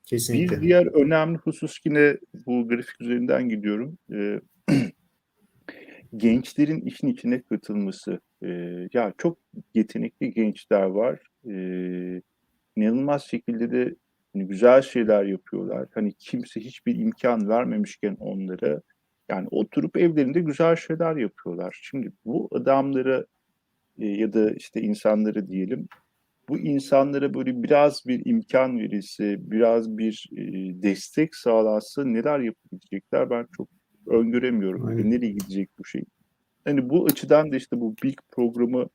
[0.05, 0.57] Kesinlikle.
[0.57, 3.99] Bir diğer önemli husus yine bu grafik üzerinden gidiyorum.
[4.13, 4.41] E,
[6.17, 8.21] gençlerin işin içine katılması.
[8.43, 8.49] E,
[8.93, 9.39] ya çok
[9.75, 11.21] yetenekli gençler var.
[11.49, 11.55] E,
[12.77, 13.95] inanılmaz şekilde de
[14.33, 15.89] hani güzel şeyler yapıyorlar.
[15.95, 18.83] Hani kimse hiçbir imkan vermemişken onlara
[19.29, 21.79] yani oturup evlerinde güzel şeyler yapıyorlar.
[21.83, 23.25] Şimdi bu adamlara
[23.99, 25.89] e, ya da işte insanları diyelim
[26.49, 30.43] bu insanlara böyle biraz bir imkan verilse, biraz bir e,
[30.83, 33.69] destek sağlansa neler yapabilecekler ben çok
[34.07, 34.87] öngöremiyorum.
[34.87, 35.11] Aynen.
[35.11, 36.05] Nereye gidecek bu şey?
[36.65, 38.89] Hani bu açıdan da işte bu Big programı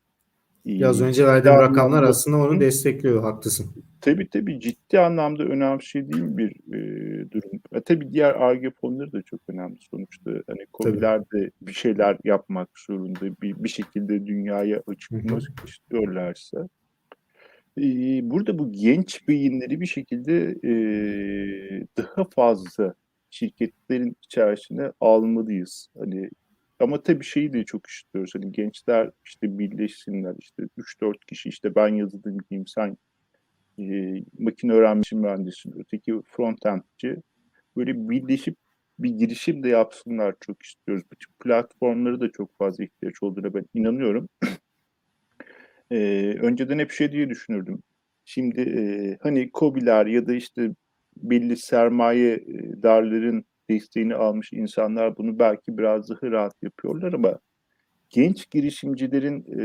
[0.67, 3.83] Biraz önce verdiğim rakamlar aslında onu destekliyor, haklısın.
[4.01, 7.61] Tabii tabii ciddi anlamda önemli şey değil bir e, durum.
[7.71, 10.31] E, tabii diğer ARGE fonları da çok önemli sonuçta.
[10.47, 16.67] Hani COBİ'ler de bir şeyler yapmak zorunda, bir, bir şekilde dünyaya açılmak istiyorlarsa.
[17.77, 17.83] E,
[18.29, 20.71] burada bu genç beyinleri bir şekilde e,
[21.97, 22.93] daha fazla
[23.29, 25.89] şirketlerin içerisine almalıyız.
[25.99, 26.29] Hani
[26.79, 28.31] ama tabii şeyi de çok istiyoruz.
[28.35, 30.35] Hani gençler işte birleşsinler.
[30.39, 32.97] işte 3-4 kişi işte ben yazılımcıyım, sen
[33.79, 37.21] e, makine öğrenmesi mühendisi, öteki frontendci.
[37.77, 38.55] Böyle birleşip
[38.99, 41.03] bir girişim de yapsınlar çok istiyoruz.
[41.11, 44.29] Bu tip platformları da çok fazla ihtiyaç olduğuna ben inanıyorum.
[45.91, 45.97] e,
[46.41, 47.83] önceden hep şey diye düşünürdüm.
[48.25, 50.71] Şimdi e, hani COBİ'ler ya da işte
[51.17, 52.45] belli sermaye
[52.83, 57.39] darların desteğini almış insanlar bunu belki biraz daha rahat yapıyorlar ama
[58.09, 59.63] genç girişimcilerin e,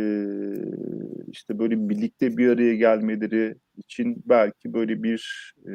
[1.29, 5.73] işte böyle birlikte bir araya gelmeleri için belki böyle bir e,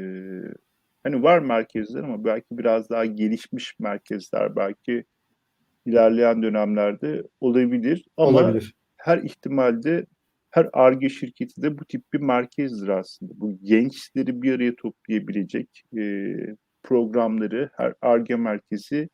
[1.03, 5.03] hani var merkezler ama belki biraz daha gelişmiş merkezler belki
[5.85, 8.75] ilerleyen dönemlerde olabilir ama olabilir.
[8.97, 10.05] her ihtimalde
[10.51, 13.33] her ARGE şirketi de bu tip bir merkezdir aslında.
[13.35, 16.33] Bu gençleri bir araya toplayabilecek e,
[16.87, 19.09] programları her ARGE merkezi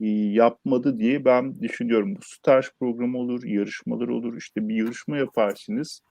[0.00, 2.16] e, yapmadı diye ben düşünüyorum.
[2.16, 4.36] Bu staj programı olur, yarışmalar olur.
[4.36, 6.02] İşte bir yarışma yaparsınız.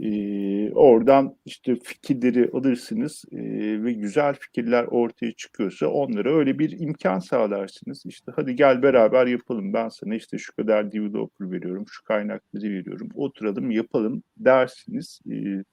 [0.00, 3.38] Ee, oradan işte fikirleri alırsınız e,
[3.84, 8.02] ve güzel fikirler ortaya çıkıyorsa onlara öyle bir imkan sağlarsınız.
[8.06, 9.72] İşte hadi gel beraber yapalım.
[9.72, 13.08] Ben sana işte şu kadar developer veriyorum, şu kaynakları veriyorum.
[13.14, 15.20] Oturalım yapalım dersiniz.
[15.30, 15.64] Ee,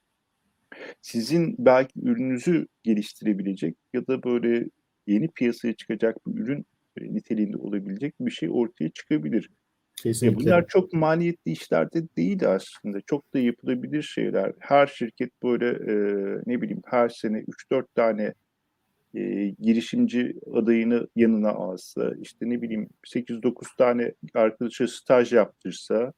[1.02, 4.66] sizin belki ürününüzü geliştirebilecek ya da böyle
[5.08, 6.66] yeni piyasaya çıkacak bir ürün
[7.02, 9.50] niteliğinde olabilecek bir şey ortaya çıkabilir.
[10.04, 10.42] Kesinlikle.
[10.42, 13.02] E bunlar çok maliyetli işlerde değil aslında.
[13.02, 14.54] Çok da yapılabilir şeyler.
[14.60, 15.96] Her şirket böyle e,
[16.46, 18.34] ne bileyim her sene 3-4 tane
[19.16, 26.14] e, girişimci adayını yanına alsa, işte ne bileyim 8-9 tane arkadaşa staj yaptırsa,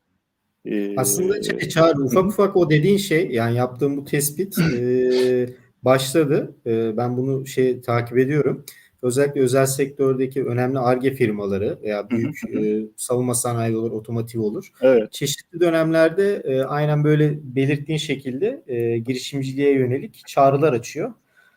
[0.97, 5.49] aslında Çağrı ufak ufak o dediğin şey yani yaptığım bu tespit e,
[5.84, 6.56] başladı.
[6.65, 8.65] E, ben bunu şey takip ediyorum.
[9.01, 14.71] Özellikle özel sektördeki önemli ARGE firmaları veya büyük e, savunma sanayi olur, otomotiv olur.
[14.82, 15.12] Evet.
[15.12, 21.13] Çeşitli dönemlerde e, aynen böyle belirttiğin şekilde e, girişimciliğe yönelik çağrılar açıyor.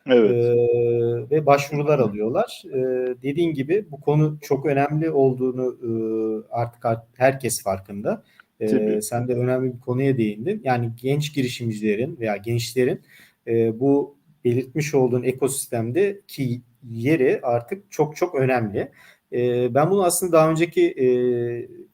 [0.07, 0.31] Evet.
[0.31, 0.57] E,
[1.31, 2.63] ve başvurular alıyorlar.
[2.73, 2.79] E,
[3.23, 5.91] dediğin gibi bu konu çok önemli olduğunu e,
[6.51, 8.23] artık herkes farkında.
[8.61, 10.61] E, sen de önemli bir konuya değindin.
[10.65, 13.01] Yani genç girişimcilerin veya gençlerin
[13.47, 18.91] e, bu belirtmiş olduğun ekosistemde ki yeri artık çok çok önemli.
[19.33, 21.07] E, ben bunu aslında daha önceki e,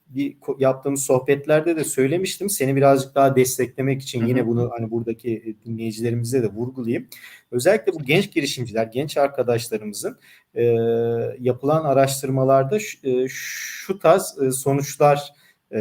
[0.08, 2.50] bir yaptığımız sohbetlerde de söylemiştim.
[2.50, 7.08] Seni birazcık daha desteklemek için yine bunu hani buradaki dinleyicilerimize de vurgulayayım.
[7.50, 10.18] Özellikle bu genç girişimciler, genç arkadaşlarımızın
[10.54, 10.62] e,
[11.40, 15.32] yapılan araştırmalarda şu, e, şu tarz e, sonuçlar
[15.74, 15.80] e,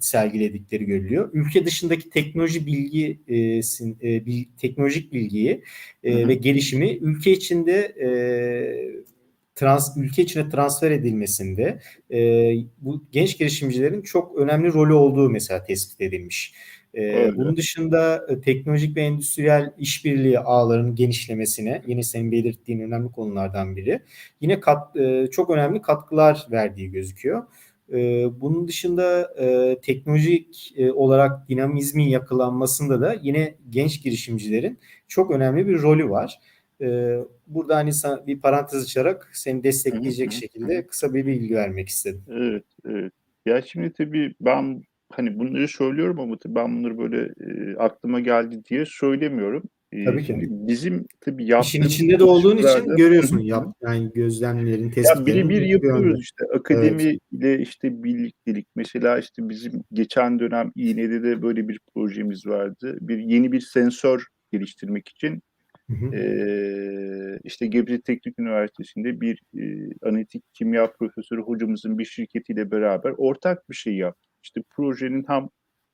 [0.00, 1.30] sergiledikleri görülüyor.
[1.32, 5.62] Ülke dışındaki teknoloji bilgi e, e, bil, teknolojik bilgiyi
[6.04, 8.08] e, ve gelişimi ülke içinde e,
[9.54, 11.80] trans ülke içine transfer edilmesinde
[12.12, 16.54] e, bu genç girişimcilerin çok önemli rolü olduğu mesela tespit edilmiş.
[16.96, 23.76] Ee, bunun dışında e, teknolojik ve endüstriyel işbirliği ağlarının genişlemesine yine senin belirttiğin önemli konulardan
[23.76, 24.00] biri.
[24.40, 27.42] Yine kat, e, çok önemli katkılar verdiği gözüküyor.
[27.92, 34.78] E, bunun dışında e, teknolojik e, olarak dinamizmin yakalanmasında da yine genç girişimcilerin
[35.08, 36.40] çok önemli bir rolü var.
[36.80, 37.90] E, burada hani
[38.26, 42.22] bir parantez açarak seni destekleyecek şekilde kısa bir bilgi vermek istedim.
[42.28, 43.12] Evet, evet.
[43.46, 44.82] Ya şimdi tabii ben
[45.12, 49.62] hani bunları söylüyorum ama tabii ben bunları böyle e, aklıma geldi diye söylemiyorum.
[49.96, 50.36] E, Tabii ki.
[50.50, 53.38] bizim tabii İşin yaptığımız içinde de olduğun için görüyorsun.
[53.38, 55.48] Yap, yani gözlemlerin, Ya tespitlerin.
[55.48, 56.18] birebir bu yapıyoruz yönde.
[56.18, 58.66] işte akademi ile işte birliktelik.
[58.76, 62.98] Mesela işte bizim geçen dönem İğne'de de böyle bir projemiz vardı.
[63.00, 65.42] Bir yeni bir sensör geliştirmek için
[65.90, 67.38] Hı hı.
[67.44, 69.42] İşte Gebze Teknik Üniversitesi'nde bir
[70.02, 74.30] analitik kimya profesörü hocamızın bir şirketiyle beraber ortak bir şey yaptık.
[74.42, 75.48] İşte projenin hem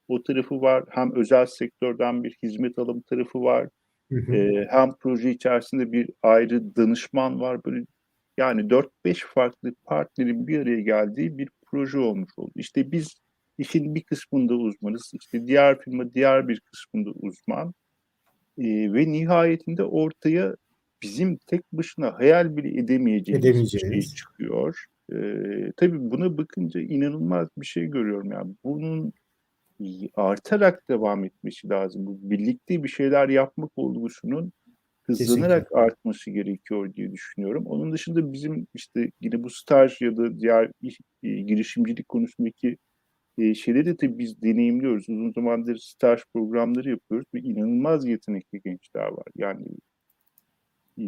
[0.09, 3.68] o tarafı var, hem özel sektörden bir hizmet alım tarafı var,
[4.13, 4.33] Hı hı.
[4.35, 7.65] eee, hem proje içerisinde bir ayrı danışman var.
[7.67, 7.85] Böyle
[8.39, 12.53] yani 4-5 farklı partnerin bir araya geldiği bir proje olmuş oldu.
[12.57, 13.15] İşte biz
[13.59, 17.75] işin bir kısmında uzmanız, işte diğer firma diğer bir kısmında uzman.
[18.59, 20.57] Eee, ve nihayetinde ortaya
[21.03, 24.15] bizim tek başına hayal bile edemeyeceğimiz bir şey Edemeyeceğimiz.
[24.15, 24.85] çıkıyor.
[25.13, 28.33] Eee, tabii buna bakınca inanılmaz bir şey görüyorum.
[28.33, 29.13] Yani bunun
[30.14, 32.07] artarak devam etmesi lazım.
[32.07, 34.53] Bu birlikte bir şeyler yapmak olgusunun
[35.03, 37.66] hızlanarak artması gerekiyor diye düşünüyorum.
[37.66, 40.70] Onun dışında bizim işte yine bu staj ya da diğer
[41.22, 42.76] e, girişimcilik konusundaki
[43.39, 45.09] e, şeyleri de tabii biz deneyimliyoruz.
[45.09, 49.26] Uzun zamandır staj programları yapıyoruz ve inanılmaz yetenekli gençler var.
[49.37, 49.66] Yani
[50.99, 51.05] e,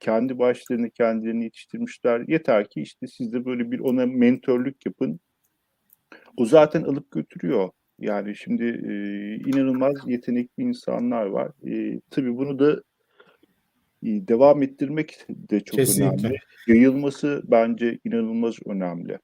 [0.00, 2.24] kendi başlarına kendilerini yetiştirmişler.
[2.28, 5.20] Yeter ki işte siz de böyle bir ona mentörlük yapın.
[6.36, 7.70] O zaten alıp götürüyor.
[7.98, 8.94] Yani şimdi e,
[9.50, 11.50] inanılmaz yetenekli insanlar var.
[11.66, 12.82] E, tabii bunu da
[14.02, 16.26] e, devam ettirmek de çok Kesinlikle.
[16.26, 16.38] önemli.
[16.66, 19.18] Yayılması bence inanılmaz önemli.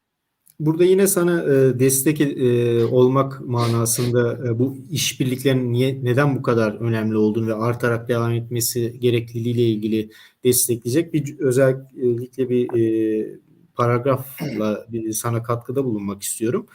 [0.61, 6.75] Burada yine sana e, destek e, olmak manasında e, bu işbirliklerinin niye neden bu kadar
[6.75, 10.11] önemli olduğunu ve artarak devam etmesi gerekliliğiyle ilgili
[10.45, 13.39] destekleyecek bir özellikle bir e,
[13.79, 16.67] paragrafla bir sana katkıda bulunmak istiyorum.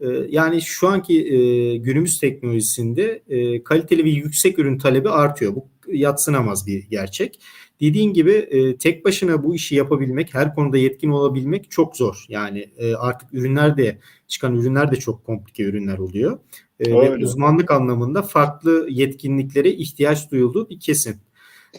[0.00, 5.54] E, yani şu anki e, günümüz teknolojisinde e, kaliteli ve yüksek ürün talebi artıyor.
[5.54, 7.40] Bu yatsınamaz bir gerçek.
[7.80, 12.24] Dediğin gibi e, tek başına bu işi yapabilmek, her konuda yetkin olabilmek çok zor.
[12.28, 13.98] Yani e, artık ürünler de
[14.28, 16.38] çıkan ürünler de çok komplike ürünler oluyor.
[16.80, 21.16] E, ve uzmanlık anlamında farklı yetkinliklere ihtiyaç duyulduğu bir kesin.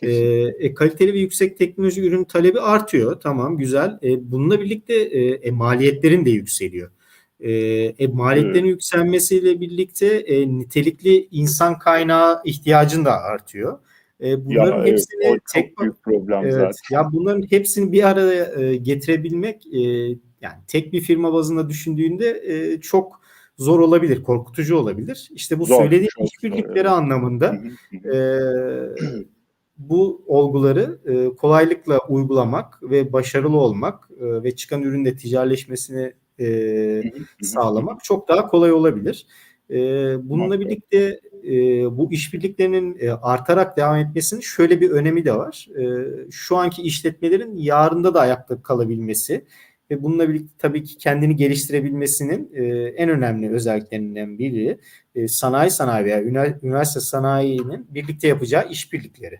[0.02, 3.20] E, e, kaliteli ve yüksek teknoloji ürün talebi artıyor.
[3.20, 4.00] Tamam güzel.
[4.04, 6.92] E, bununla birlikte e, e, maliyetlerin de yükseliyor.
[7.40, 13.80] E, e, maliyetlerin yükselmesiyle birlikte e, nitelikli insan kaynağı ihtiyacın da artıyor.
[14.24, 16.74] E, bunların ya, evet, hepsini çok tek büyük problem Evet, zaten.
[16.92, 19.80] ya bunların hepsini bir araya e, getirebilmek e,
[20.42, 23.22] yani tek bir firma bazında düşündüğünde e, çok
[23.58, 25.30] zor olabilir, korkutucu olabilir.
[25.34, 26.90] İşte bu Zor, söylediğim işbirlikleri evet.
[26.90, 27.58] anlamında
[27.94, 28.16] e,
[29.78, 37.04] bu olguları e, kolaylıkla uygulamak ve başarılı olmak e, ve çıkan üründe ticaretleşmesini e,
[37.42, 39.28] sağlamak çok daha kolay olabilir.
[39.70, 39.76] E,
[40.30, 41.52] bununla birlikte e,
[41.98, 45.68] bu işbirliklerinin e, artarak devam etmesinin şöyle bir önemi de var.
[45.80, 45.84] E,
[46.32, 49.46] şu anki işletmelerin yarında da ayakta kalabilmesi
[49.92, 54.78] ve bununla birlikte tabii ki kendini geliştirebilmesinin e, en önemli özelliklerinden biri
[55.16, 59.40] e, sanayi sanayi veya ünivers- üniversite sanayinin birlikte yapacağı işbirlikleri.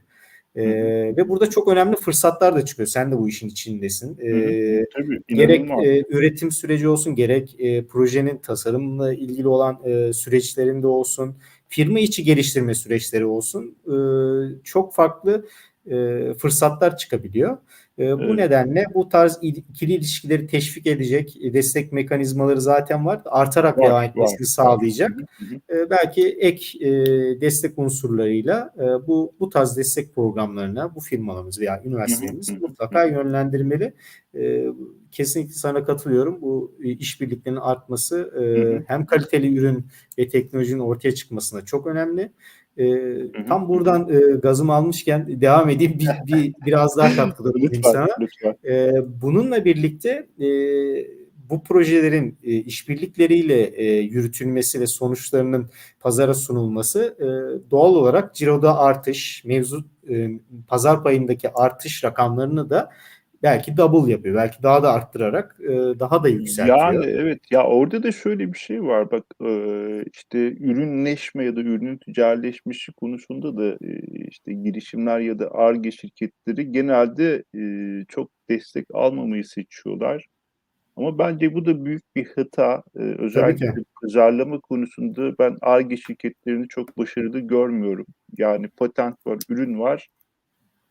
[0.56, 0.66] E,
[1.18, 2.88] ve burada çok önemli fırsatlar da çıkıyor.
[2.88, 4.18] Sen de bu işin içindesin.
[4.20, 4.86] E, hı.
[4.94, 11.38] Tabii, gerek e, üretim süreci olsun, gerek e, projenin tasarımla ilgili olan e, süreçlerinde olsun,
[11.68, 13.96] firma içi geliştirme süreçleri olsun, e,
[14.64, 15.46] çok farklı
[15.92, 17.58] e, fırsatlar çıkabiliyor.
[18.00, 18.36] E, bu Evet.
[18.36, 23.22] nedenle bu tarz il- ikili ilişkileri teşvik edecek e, destek mekanizmaları zaten var.
[23.26, 24.46] Artarak Var, devam var, etmesini var.
[24.46, 25.12] sağlayacak.
[25.12, 25.16] Hı
[25.46, 25.84] hı, hı hı.
[25.86, 26.92] E, belki ek e,
[27.42, 33.94] destek unsurlarıyla e, bu bu tarz destek programlarına bu firmalarımız veya üniversitelerimiz mutlaka yönlendirmeli.
[34.36, 34.66] E,
[35.12, 36.42] kesinlikle sana katılıyorum.
[36.42, 38.34] Bu işbirliklerinin artması
[38.88, 39.86] hem kaliteli ürün
[40.18, 42.32] ve teknolojinin ortaya çıkmasına çok önemli.
[42.78, 42.86] E,
[43.48, 46.00] tam buradan e, gazımı almışken devam edeyim.
[46.00, 48.08] Bir, bir biraz daha katkıda bulunayım sana.
[48.20, 48.56] lütfen.
[48.66, 50.48] E, bununla birlikte e,
[51.50, 55.70] bu projelerin e, işbirlikleriyle e, yürütülmesi ve sonuçlarının
[56.00, 57.28] pazara sunulması e,
[57.72, 60.30] doğal olarak ciroda artış, mevcut e,
[60.68, 62.90] pazar payındaki artış rakamlarını da
[63.44, 64.36] belki double yapıyor.
[64.36, 65.70] Belki daha da arttırarak e,
[66.00, 66.78] daha da yükseltiyor.
[66.78, 69.50] Yani evet ya orada da şöyle bir şey var bak e,
[70.14, 76.72] işte ürünleşme ya da ürünün ticaretleşmesi konusunda da e, işte girişimler ya da ARGE şirketleri
[76.72, 77.64] genelde e,
[78.08, 80.28] çok destek almamayı seçiyorlar.
[80.96, 82.84] Ama bence bu da büyük bir hata.
[82.96, 88.06] E, özellikle pazarlama konusunda ben ARGE şirketlerini çok başarılı görmüyorum.
[88.38, 90.08] Yani patent var, ürün var.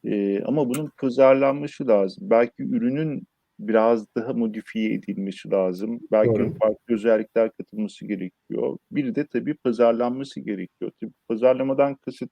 [0.04, 2.30] E, ama bunun pazarlanması lazım.
[2.30, 3.26] Belki ürünün
[3.58, 6.00] biraz daha modifiye edilmesi lazım.
[6.12, 6.54] Belki Doğru.
[6.54, 8.78] farklı özellikler katılması gerekiyor.
[8.92, 10.90] Bir de tabii pazarlanması gerekiyor.
[11.00, 12.30] Tabii pazarlamadan kasıt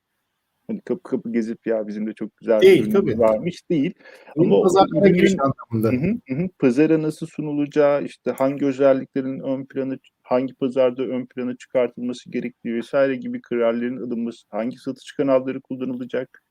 [0.66, 3.18] hani kapı kapı gezip ya bizim de çok güzel bir Değil, ürünümüz tabii.
[3.18, 3.94] varmış değil.
[4.36, 5.92] Yeni Ama pazarlara giriş anlamında.
[5.92, 6.48] Hı hı, hı hı.
[6.58, 13.16] Pazara nasıl sunulacağı, işte hangi özelliklerin ön plana hangi pazarda ön plana çıkartılması gerektiği vesaire
[13.16, 16.42] gibi kararların alınması, hangi satış kanalları kullanılacak,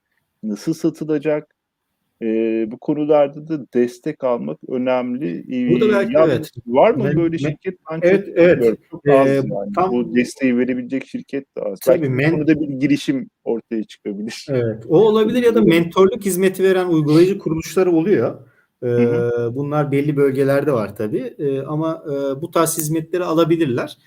[0.43, 1.55] nasıl satılacak,
[2.21, 5.43] eee, bu konularda da destek almak önemli.
[5.71, 6.51] Burada belki yalnız evet.
[6.67, 7.79] var mı Men böyle men şirket?
[7.91, 8.79] Ben Evet, çok evet.
[8.91, 9.73] Çok az Eee, yani.
[9.75, 11.79] tam Bu desteği verebilecek şirket de az.
[11.79, 14.45] Tabii Belki men konuda bir girişim ortaya çıkabilir.
[14.49, 18.35] Evet, o olabilir ya da mentorluk hizmeti veren uygulayıcı kuruluşlar oluyor.
[18.83, 19.55] Ee, Hı hı.
[19.55, 21.35] bunlar belli bölgelerde var tabii.
[21.39, 23.97] Ee, ama e, bu tarz hizmetleri alabilirler.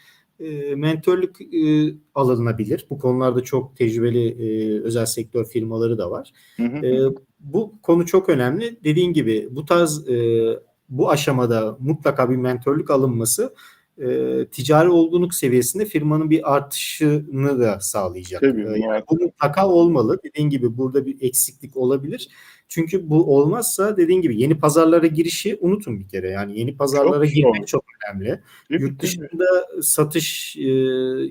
[0.43, 2.87] Ee, mentorluk e, alınabilir.
[2.91, 6.33] Bu konularda çok tecrübeli e, özel sektör firmaları da var.
[6.57, 7.15] Hı hı, hı.
[7.41, 8.77] bu konu çok önemli.
[8.85, 10.47] Dediğin gibi bu tarz e,
[10.89, 13.55] bu aşamada mutlaka bir mentorluk alınması
[13.99, 18.41] e, ticari olgunluk seviyesinde firmanın bir artışını da sağlayacak.
[18.41, 19.11] Tabii, E, yani muhakkak.
[19.11, 20.19] bu mutlaka olmalı.
[20.25, 22.29] Dediğin gibi burada bir eksiklik olabilir.
[22.75, 26.31] Çünkü bu olmazsa dediğin gibi yeni pazarlara girişi unutun bir kere.
[26.31, 27.33] Yani yeni Çok pazarlara zor.
[27.33, 28.41] girmek çok önemli.
[28.69, 29.45] Tabii, Yurt dışında
[29.83, 30.69] satış e,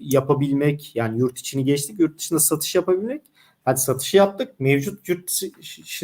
[0.01, 3.21] yapabilmek yani yurt içini geçtik yurt dışında satış yapabilmek
[3.65, 5.31] hadi satışı yaptık mevcut yurt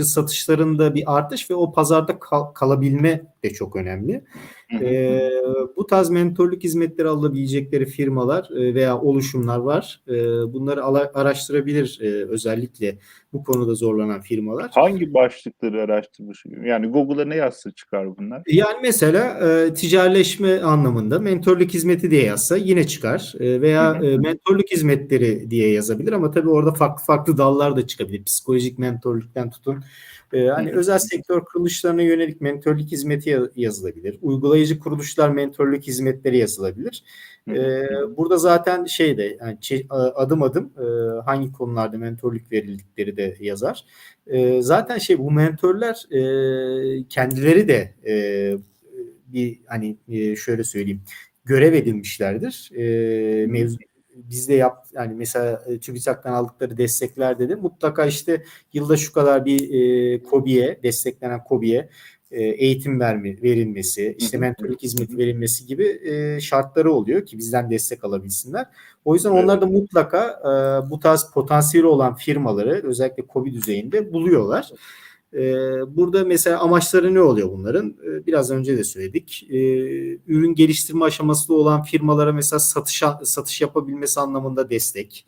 [0.07, 4.23] satışlarında bir artış ve o pazarda kal- kalabilme de çok önemli.
[4.72, 4.86] Hı.
[5.78, 10.01] bu tarz mentorluk hizmetleri alabilecekleri firmalar e, veya oluşumlar var.
[10.07, 10.13] E,
[10.53, 12.97] bunları ala- araştırabilir e, özellikle
[13.34, 14.72] bu konuda zorlanan firmalar.
[14.74, 16.43] Hangi başlıkları araştırmış?
[16.65, 18.41] Yani Google'a ne yazsa çıkar bunlar?
[18.47, 24.72] Yani mesela e, ticaretleşme anlamında mentorluk hizmeti diye yazsa yine çıkar E, veya e, mentorluk
[24.72, 28.24] hizmetleri diye yazabilir ama tabii orada farklı farklı dallar da çıkabilir.
[28.24, 29.84] Psikolojik mentorluktan tutun.
[30.34, 34.17] E, hani özel sektör kuruluşlarına yönelik mentorluk hizmeti ya- yazılabilir.
[34.21, 37.03] Uygulayıcı kuruluşlar mentorluk hizmetleri yazılabilir.
[37.49, 37.84] E,
[38.17, 40.86] burada zaten şeyde yani çe- adım adım e,
[41.21, 43.86] hangi konularda mentorluk verildikleri de yazar.
[44.28, 48.13] E, zaten şey bu mentorlar e, kendileri de e,
[49.28, 51.01] bir hani e, şöyle söyleyeyim
[51.45, 52.71] görev edinmişlerdir.
[52.75, 53.78] E, mevzu
[54.18, 58.43] bizde yap yani mesela e, TÜBİTAK'tan aldıkları desteklerde de mutlaka işte
[58.74, 61.89] yılda şu kadar bir e, KOBİ'ye desteklenen KOBİ'ye
[62.32, 68.03] e, eğitim verme, verilmesi, işte mentorluk hizmeti verilmesi gibi e, şartları oluyor ki bizden destek
[68.03, 68.65] alabilsinler.
[69.05, 74.70] O yüzden onlar da mutlaka e, bu tarz potansiyeli olan firmaları özellikle KOBİ düzeyinde buluyorlar.
[75.38, 75.41] E,
[75.95, 77.89] burada mesela amaçları ne oluyor bunların?
[77.89, 79.47] E, biraz önce de söyledik.
[79.49, 79.57] E,
[80.27, 85.25] ürün geliştirme aşamasında olan firmalara mesela satış satış yapabilmesi anlamında destek.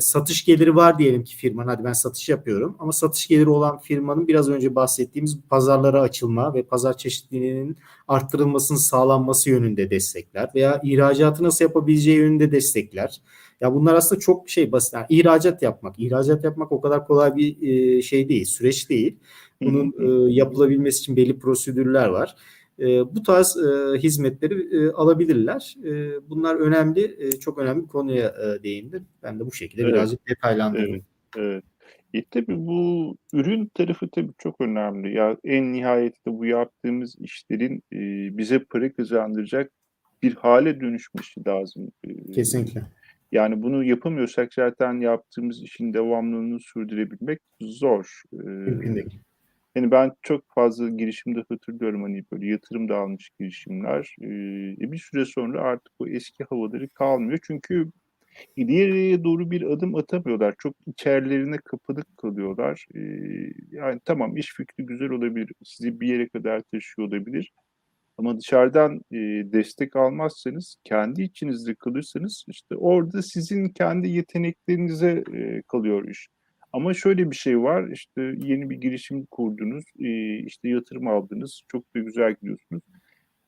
[0.00, 4.28] Satış geliri var diyelim ki firmanın hadi ben satış yapıyorum ama satış geliri olan firmanın
[4.28, 7.76] biraz önce bahsettiğimiz pazarlara açılma ve pazar çeşitliliğinin
[8.08, 13.20] arttırılmasının sağlanması yönünde destekler veya ihracatı nasıl yapabileceği yönünde destekler.
[13.60, 14.94] Ya bunlar aslında çok şey basit.
[14.94, 15.98] Yani ihracat yapmak.
[15.98, 19.16] İhracat yapmak o kadar kolay bir e, şey değil, süreç değil.
[19.62, 22.36] Bunun e, yapılabilmesi için belli prosedürler var.
[22.78, 25.76] E, bu tarz e, hizmetleri e, alabilirler.
[25.84, 29.06] E, bunlar önemli, e, çok önemli bir konuya e, değindim.
[29.22, 30.94] Ben de bu şekilde Evet, birazcık detaylandırdım.
[30.94, 31.04] evet,
[31.36, 31.64] evet.
[32.14, 35.14] E, tabii bu ürün tarafı tabii çok önemli.
[35.14, 37.98] Ya en nihayetinde bu yaptığımız işlerin e,
[38.38, 39.72] bize para kazandıracak
[40.22, 41.92] bir hale dönüşmesi lazım.
[42.34, 42.82] Kesinlikle.
[43.32, 48.22] Yani bunu yapamıyorsak zaten yaptığımız işin devamlılığını sürdürebilmek zor.
[48.32, 49.20] Mümkün değil.
[49.74, 54.16] yani ben çok fazla girişimde hatırlıyorum hani böyle yatırım da almış girişimler.
[54.20, 54.26] E,
[54.84, 57.38] e, bir süre sonra artık o eski havaları kalmıyor.
[57.42, 57.90] Çünkü
[58.56, 60.54] ileriye doğru bir adım atamıyorlar.
[60.58, 62.86] Çok içerilerine kapanık kalıyorlar.
[62.94, 63.00] E,
[63.70, 65.52] yani tamam iş fikri güzel olabilir.
[65.64, 67.52] Sizi bir yere kadar taşıyor olabilir.
[68.18, 69.16] Ama dışarıdan e,
[69.52, 76.28] destek almazsanız, kendi içinizde kalırsanız işte orada sizin kendi yeteneklerinize e, kalıyor iş.
[76.72, 81.94] Ama şöyle bir şey var, işte yeni bir girişim kurdunuz, e, işte yatırım aldınız, çok
[81.94, 82.82] da güzel gidiyorsunuz.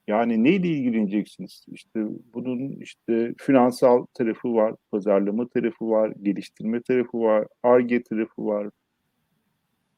[0.08, 1.64] Yani neyle ilgileneceksiniz?
[1.72, 2.00] İşte
[2.34, 8.70] bunun işte finansal tarafı var, pazarlama tarafı var, geliştirme tarafı var, Ar-Ge tarafı var.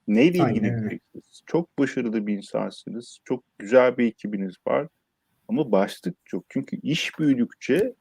[0.08, 0.68] Neyle Aynen öyle.
[0.68, 1.42] ilgileneceksiniz?
[1.46, 4.88] Çok başarılı bir insansınız, çok güzel bir ekibiniz var
[5.48, 6.44] ama başlık çok.
[6.48, 7.94] Çünkü iş büyüdükçe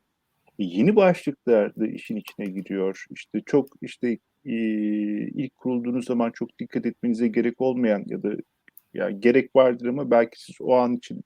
[0.57, 3.05] yeni başlıklar da işin içine giriyor.
[3.11, 4.55] İşte çok işte e,
[5.27, 8.29] ilk kurulduğunuz zaman çok dikkat etmenize gerek olmayan ya da
[8.93, 11.23] yani gerek vardır ama belki siz o an için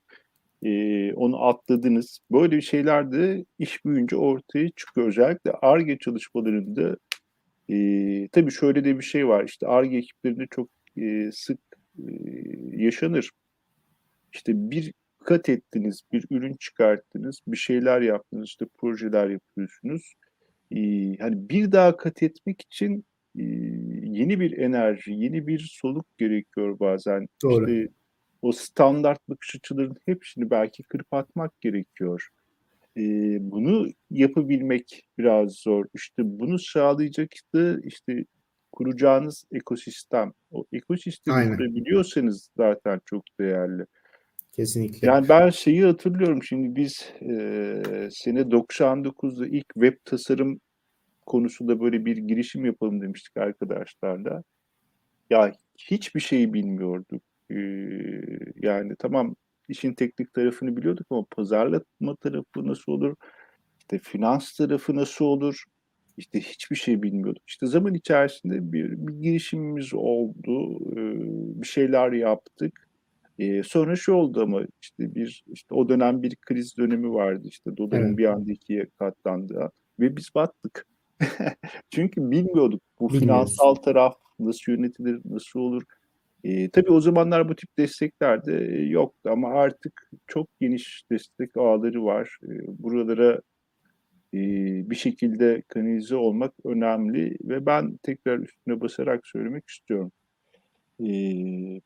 [0.63, 2.19] e, onu atladınız.
[2.32, 5.07] Böyle şeyler de iş büyüyünce ortaya çıkıyor.
[5.07, 6.97] Özellikle ARGE çalışmalarında
[7.70, 9.43] e, tabii şöyle de bir şey var.
[9.43, 11.59] İşte ARGE ekiplerinde çok e, sık
[11.99, 12.11] e,
[12.74, 13.32] yaşanır.
[14.34, 14.93] işte bir
[15.26, 20.13] kat ettiniz, bir ürün çıkarttınız, bir şeyler yaptınız, işte projeler yapıyorsunuz.
[20.72, 23.05] Ee, hani bir daha kat etmek için
[23.36, 23.43] e,
[24.03, 27.28] yeni bir enerji, yeni bir soluk gerekiyor bazen.
[27.43, 27.72] Doğru.
[27.72, 27.93] İşte
[28.41, 32.30] o standart bakış açılarının hepsini belki kırıp atmak gerekiyor.
[32.97, 35.85] Ee, bunu yapabilmek biraz zor.
[35.93, 38.25] İşte bunu sağlayacak işte, işte
[38.71, 40.33] kuracağınız ekosistem.
[40.51, 41.57] O ekosistemi Aynen.
[41.57, 43.85] kurabiliyorsanız zaten çok değerli.
[44.51, 45.07] Kesinlikle.
[45.07, 47.29] Yani ben şeyi hatırlıyorum şimdi biz e,
[48.11, 50.59] sene 99'da ilk web tasarım
[51.25, 54.43] konusunda böyle bir girişim yapalım demiştik arkadaşlarla.
[55.29, 57.21] Ya hiçbir şey bilmiyorduk.
[57.51, 57.55] Ee,
[58.55, 59.35] yani tamam
[59.70, 63.16] işin teknik tarafını biliyorduk ama pazarlama tarafı nasıl olur?
[63.80, 65.63] İşte finans tarafı nasıl olur?
[66.18, 67.43] İşte hiçbir şey bilmiyorduk.
[67.47, 70.80] İşte zaman içerisinde bir, bir girişimimiz oldu.
[71.61, 72.89] Bir şeyler yaptık.
[73.39, 77.47] Ee, sonra şu oldu ama işte bir işte o dönem bir kriz dönemi vardı.
[77.47, 78.18] İşte doların Evet.
[78.18, 80.88] bir anda ikiye katlandı ve biz battık.
[81.89, 83.20] Çünkü bilmiyorduk bu Bilmiyoruz.
[83.20, 85.84] finansal taraf nasıl yönetilir, nasıl olur.
[86.45, 91.57] Ee, tabii o zamanlar bu tip destekler de e, yoktu ama artık çok geniş destek
[91.57, 92.37] ağları var.
[92.43, 93.41] Ee, buralara
[94.33, 94.39] e,
[94.89, 100.11] bir şekilde kanalize olmak önemli ve ben tekrar üstüne basarak söylemek istiyorum.
[100.99, 101.81] Ee,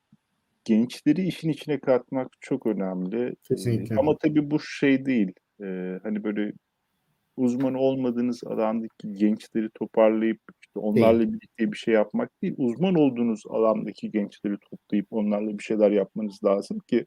[0.66, 3.36] gençleri işin içine katmak çok önemli.
[3.44, 3.96] Kesinlikle.
[3.96, 5.32] ama tabii bu şey değil.
[5.64, 6.54] Ee, hani böyle
[7.38, 12.54] uzman olmadığınız alandaki gençleri toparlayıp işte onlarla birlikte bir şey yapmak değil.
[12.58, 17.06] Uzman olduğunuz alandaki gençleri toplayıp onlarla bir şeyler yapmanız lazım ki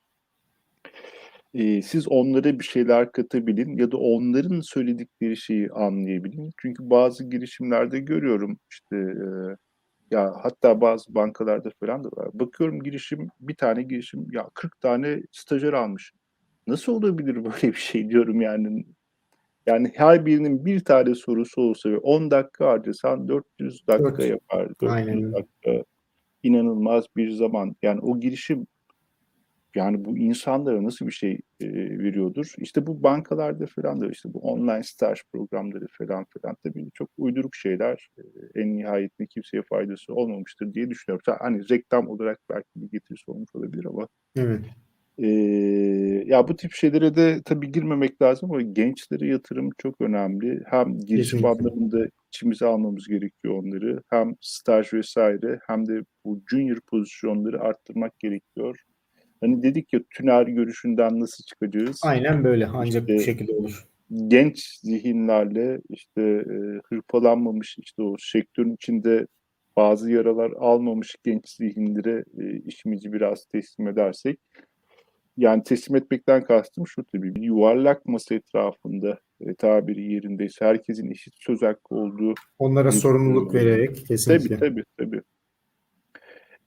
[1.54, 6.52] e, siz onlara bir şeyler katabilin ya da onların söyledikleri şeyi anlayabilin.
[6.58, 9.26] Çünkü bazı girişimlerde görüyorum işte e,
[10.10, 12.30] ya hatta bazı bankalarda falan da var.
[12.34, 16.12] Bakıyorum girişim bir tane girişim ya 40 tane stajyer almış.
[16.66, 18.84] Nasıl olabilir böyle bir şey diyorum yani.
[19.66, 24.30] Yani her birinin bir tane sorusu olsa ve 10 dakika harcasan 400 dakika Dört.
[24.30, 24.68] yapar.
[24.68, 25.32] 400 Aynen.
[25.32, 25.84] dakika
[26.42, 27.76] inanılmaz bir zaman.
[27.82, 28.66] Yani o girişim
[29.74, 31.66] yani bu insanlara nasıl bir şey e,
[31.98, 32.54] veriyordur?
[32.58, 37.54] İşte bu bankalarda falan da işte bu online staj programları falan filan tabii çok uyduruk
[37.54, 38.08] şeyler.
[38.18, 41.36] E, en nihayetinde kimseye faydası olmamıştır diye düşünüyorum.
[41.40, 44.60] Hani reklam olarak belki bir getirisi olmuş olabilir ama Evet.
[45.18, 45.26] Ee,
[46.26, 50.62] ya bu tip şeylere de tabii girmemek lazım ama gençlere yatırım çok önemli.
[50.66, 54.02] Hem girişim anlamında içimize almamız gerekiyor onları.
[54.10, 58.76] Hem staj vesaire hem de bu junior pozisyonları arttırmak gerekiyor.
[59.40, 62.00] Hani dedik ya tünel görüşünden nasıl çıkacağız?
[62.04, 62.66] Aynen böyle.
[62.66, 63.84] Ancak bu İşte şekilde olur.
[64.28, 69.26] genç zihinlerle işte e, hırpalanmamış işte o sektörün içinde
[69.76, 74.38] bazı yaralar almamış genç zihinlere e, işimizi biraz teslim edersek
[75.36, 81.34] yani teslim etmekten kastım şu tabii bir yuvarlak masa etrafında e, tabiri yerindeyse herkesin eşit
[81.36, 84.56] söz hakkı olduğu Onlara bir sorumluluk e, vererek tabii kesinlikle.
[84.56, 85.22] tabii tabii.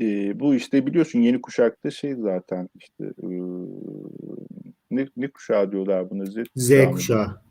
[0.01, 3.27] E, bu işte biliyorsun yeni kuşakta şey zaten işte e,
[4.91, 7.41] ne, ne kuşağı diyorlar buna Z Z kuşağı kuşağı.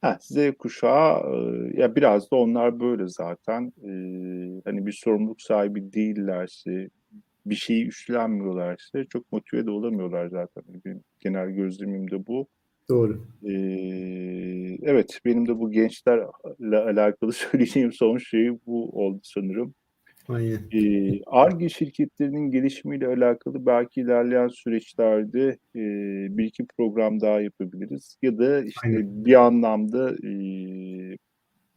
[0.00, 3.90] Ha, Z kuşağı e, ya biraz da onlar böyle zaten E,
[4.64, 6.90] hani bir sorumluluk sahibi değillerse
[7.50, 10.64] bir şeyi üstlenmiyorlarsa çok motive de olamıyorlar zaten.
[10.84, 12.48] Benim genel gözlemim de bu.
[12.88, 13.26] Doğru.
[13.44, 19.74] Ee, evet, benim de bu gençlerle alakalı söyleyeceğim son şey bu oldu sanırım.
[20.28, 20.58] Aynen.
[20.72, 25.82] Ee, ARGE şirketlerinin gelişimiyle alakalı belki ilerleyen süreçlerde e,
[26.38, 28.16] bir iki program daha yapabiliriz.
[28.22, 29.24] Ya da işte Aynen.
[29.24, 30.32] bir anlamda e,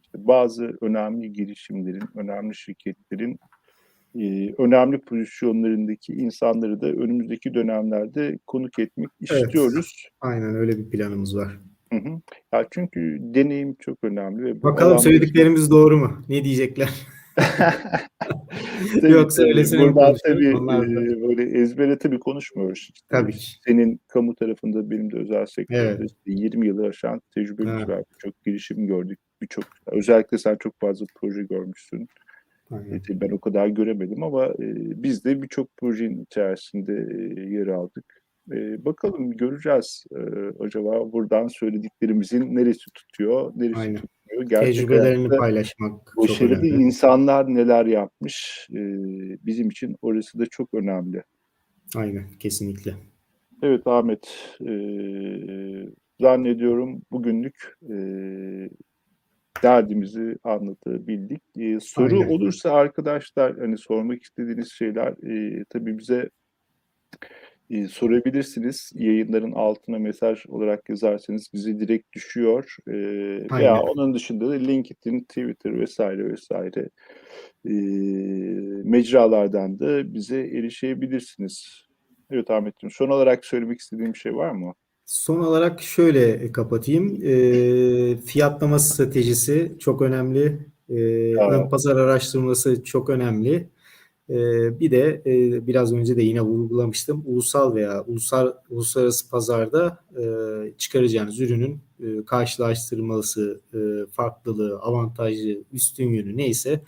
[0.02, 3.40] işte bazı önemli girişimlerin, önemli şirketlerin
[4.20, 9.44] e, önemli pozisyonlarındaki insanları da önümüzdeki dönemlerde konuk etmek Evet.
[9.44, 10.08] istiyoruz.
[10.22, 11.60] Aynen öyle bir planımız var.
[11.94, 12.22] Hı hı.
[12.54, 16.26] Ya çünkü deneyim çok önemli ve Bakalım söylediklerimiz doğru mu?
[16.30, 16.90] Ne diyecekler?
[19.02, 22.80] tabii öylesine mi buradan tabii e, böyle ezbere tabii konuşmuyoruz.
[22.80, 23.46] İşte Tabii ki.
[23.66, 26.12] senin kamu tarafında benim de özel sektörde Evet.
[26.12, 28.04] işte 20 yılı aşan tecrübemiz var.
[28.14, 29.20] Birçok girişim gördük.
[29.42, 32.08] Birçok özellikle sen çok fazla proje görmüşsün.
[32.72, 33.02] Aynen.
[33.08, 34.54] tabii ben o kadar göremedim ama e,
[35.04, 38.22] biz de birçok projenin içerisinde e, yer aldık.
[38.52, 40.20] E, bakalım göreceğiz e,
[40.64, 43.96] acaba buradan söylediklerimizin neresi tutuyor, neresi Aynen.
[43.96, 44.50] tutmuyor.
[44.50, 46.68] Gerçek Tecrübelerini paylaşmak çok önemli.
[46.68, 48.80] insanlar neler yapmış e,
[49.46, 51.24] bizim için orası da çok önemli.
[51.96, 52.24] Aynen.
[52.40, 52.94] Kesinlikle.
[53.64, 54.72] Evet Ahmet, e,
[56.22, 57.96] zannediyorum bugünlük e,
[59.64, 61.42] derdimizi anlatabildik.
[61.58, 62.30] E, soru Aynen.
[62.30, 66.30] olursa arkadaşlar hani sormak istediğiniz şeyler e, tabii bize
[67.70, 68.92] e, sorabilirsiniz.
[68.96, 72.76] Yayınların altına mesaj olarak yazarsanız bize direkt düşüyor.
[72.88, 73.88] E, veya Aynen.
[73.88, 76.90] onun dışında da LinkedIn, Twitter vesaire vesaire
[77.66, 77.74] e,
[78.84, 81.86] mecralardan da bize erişebilirsiniz.
[82.32, 84.74] Evet Ahmetciğim, son olarak söylemek istediğim bir şey var mı?
[85.12, 87.20] Son olarak şöyle kapatayım.
[87.24, 90.60] E, fiyatlama stratejisi çok önemli.
[90.90, 90.96] E,
[91.36, 93.70] ön pazar araştırması çok önemli.
[94.30, 94.36] E,
[94.80, 97.24] bir de e, biraz önce de yine vurgulamıştım.
[97.26, 100.24] Ulusal veya ulusal uluslararası pazarda e,
[100.78, 103.80] çıkaracağınız ürünün e, karşılaştırması, e,
[104.12, 106.82] farklılığı, avantajı, üstün yönü neyse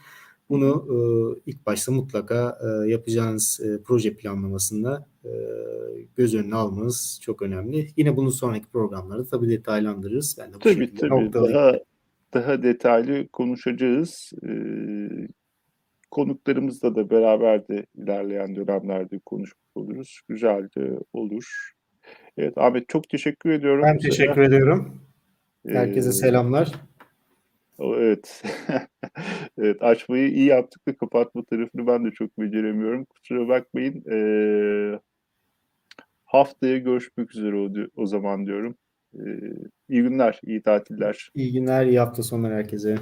[0.50, 0.96] bunu e,
[1.52, 5.13] ilk başta mutlaka e, yapacağınız e, proje planlamasında e,
[6.16, 7.88] göz önüne almanız çok önemli.
[7.98, 10.38] Yine bunun sonraki programlarda tabii detaylandırırız.
[10.40, 11.56] Ben de bu Tabii tabii noktalayayım.
[11.60, 11.80] daha
[12.34, 14.32] daha detaylı konuşacağız.
[14.48, 15.28] Ee,
[16.12, 20.22] konuklarımızla da beraber de ilerleyen dönemlerde konuşmuş oluruz.
[20.28, 21.72] Güzel de olur.
[22.38, 23.84] Evet Ahmet çok teşekkür ediyorum.
[23.84, 24.42] Ben teşekkür sefer.
[24.42, 25.02] ediyorum.
[25.68, 26.72] Herkese Ee, selamlar.
[27.80, 28.44] Evet.
[29.58, 33.06] evet açmayı iyi yaptık da kapatma tarafını ben de çok beceremiyorum.
[33.06, 34.04] Kusura bakmayın.
[34.12, 35.00] Ee,
[36.34, 38.76] haftaya görüşmek üzere o, o zaman diyorum.
[39.16, 39.20] Ee,
[39.90, 41.32] iyi günler, iyi tatiller.
[41.36, 42.98] İyi günler, iyi hafta sonları herkese.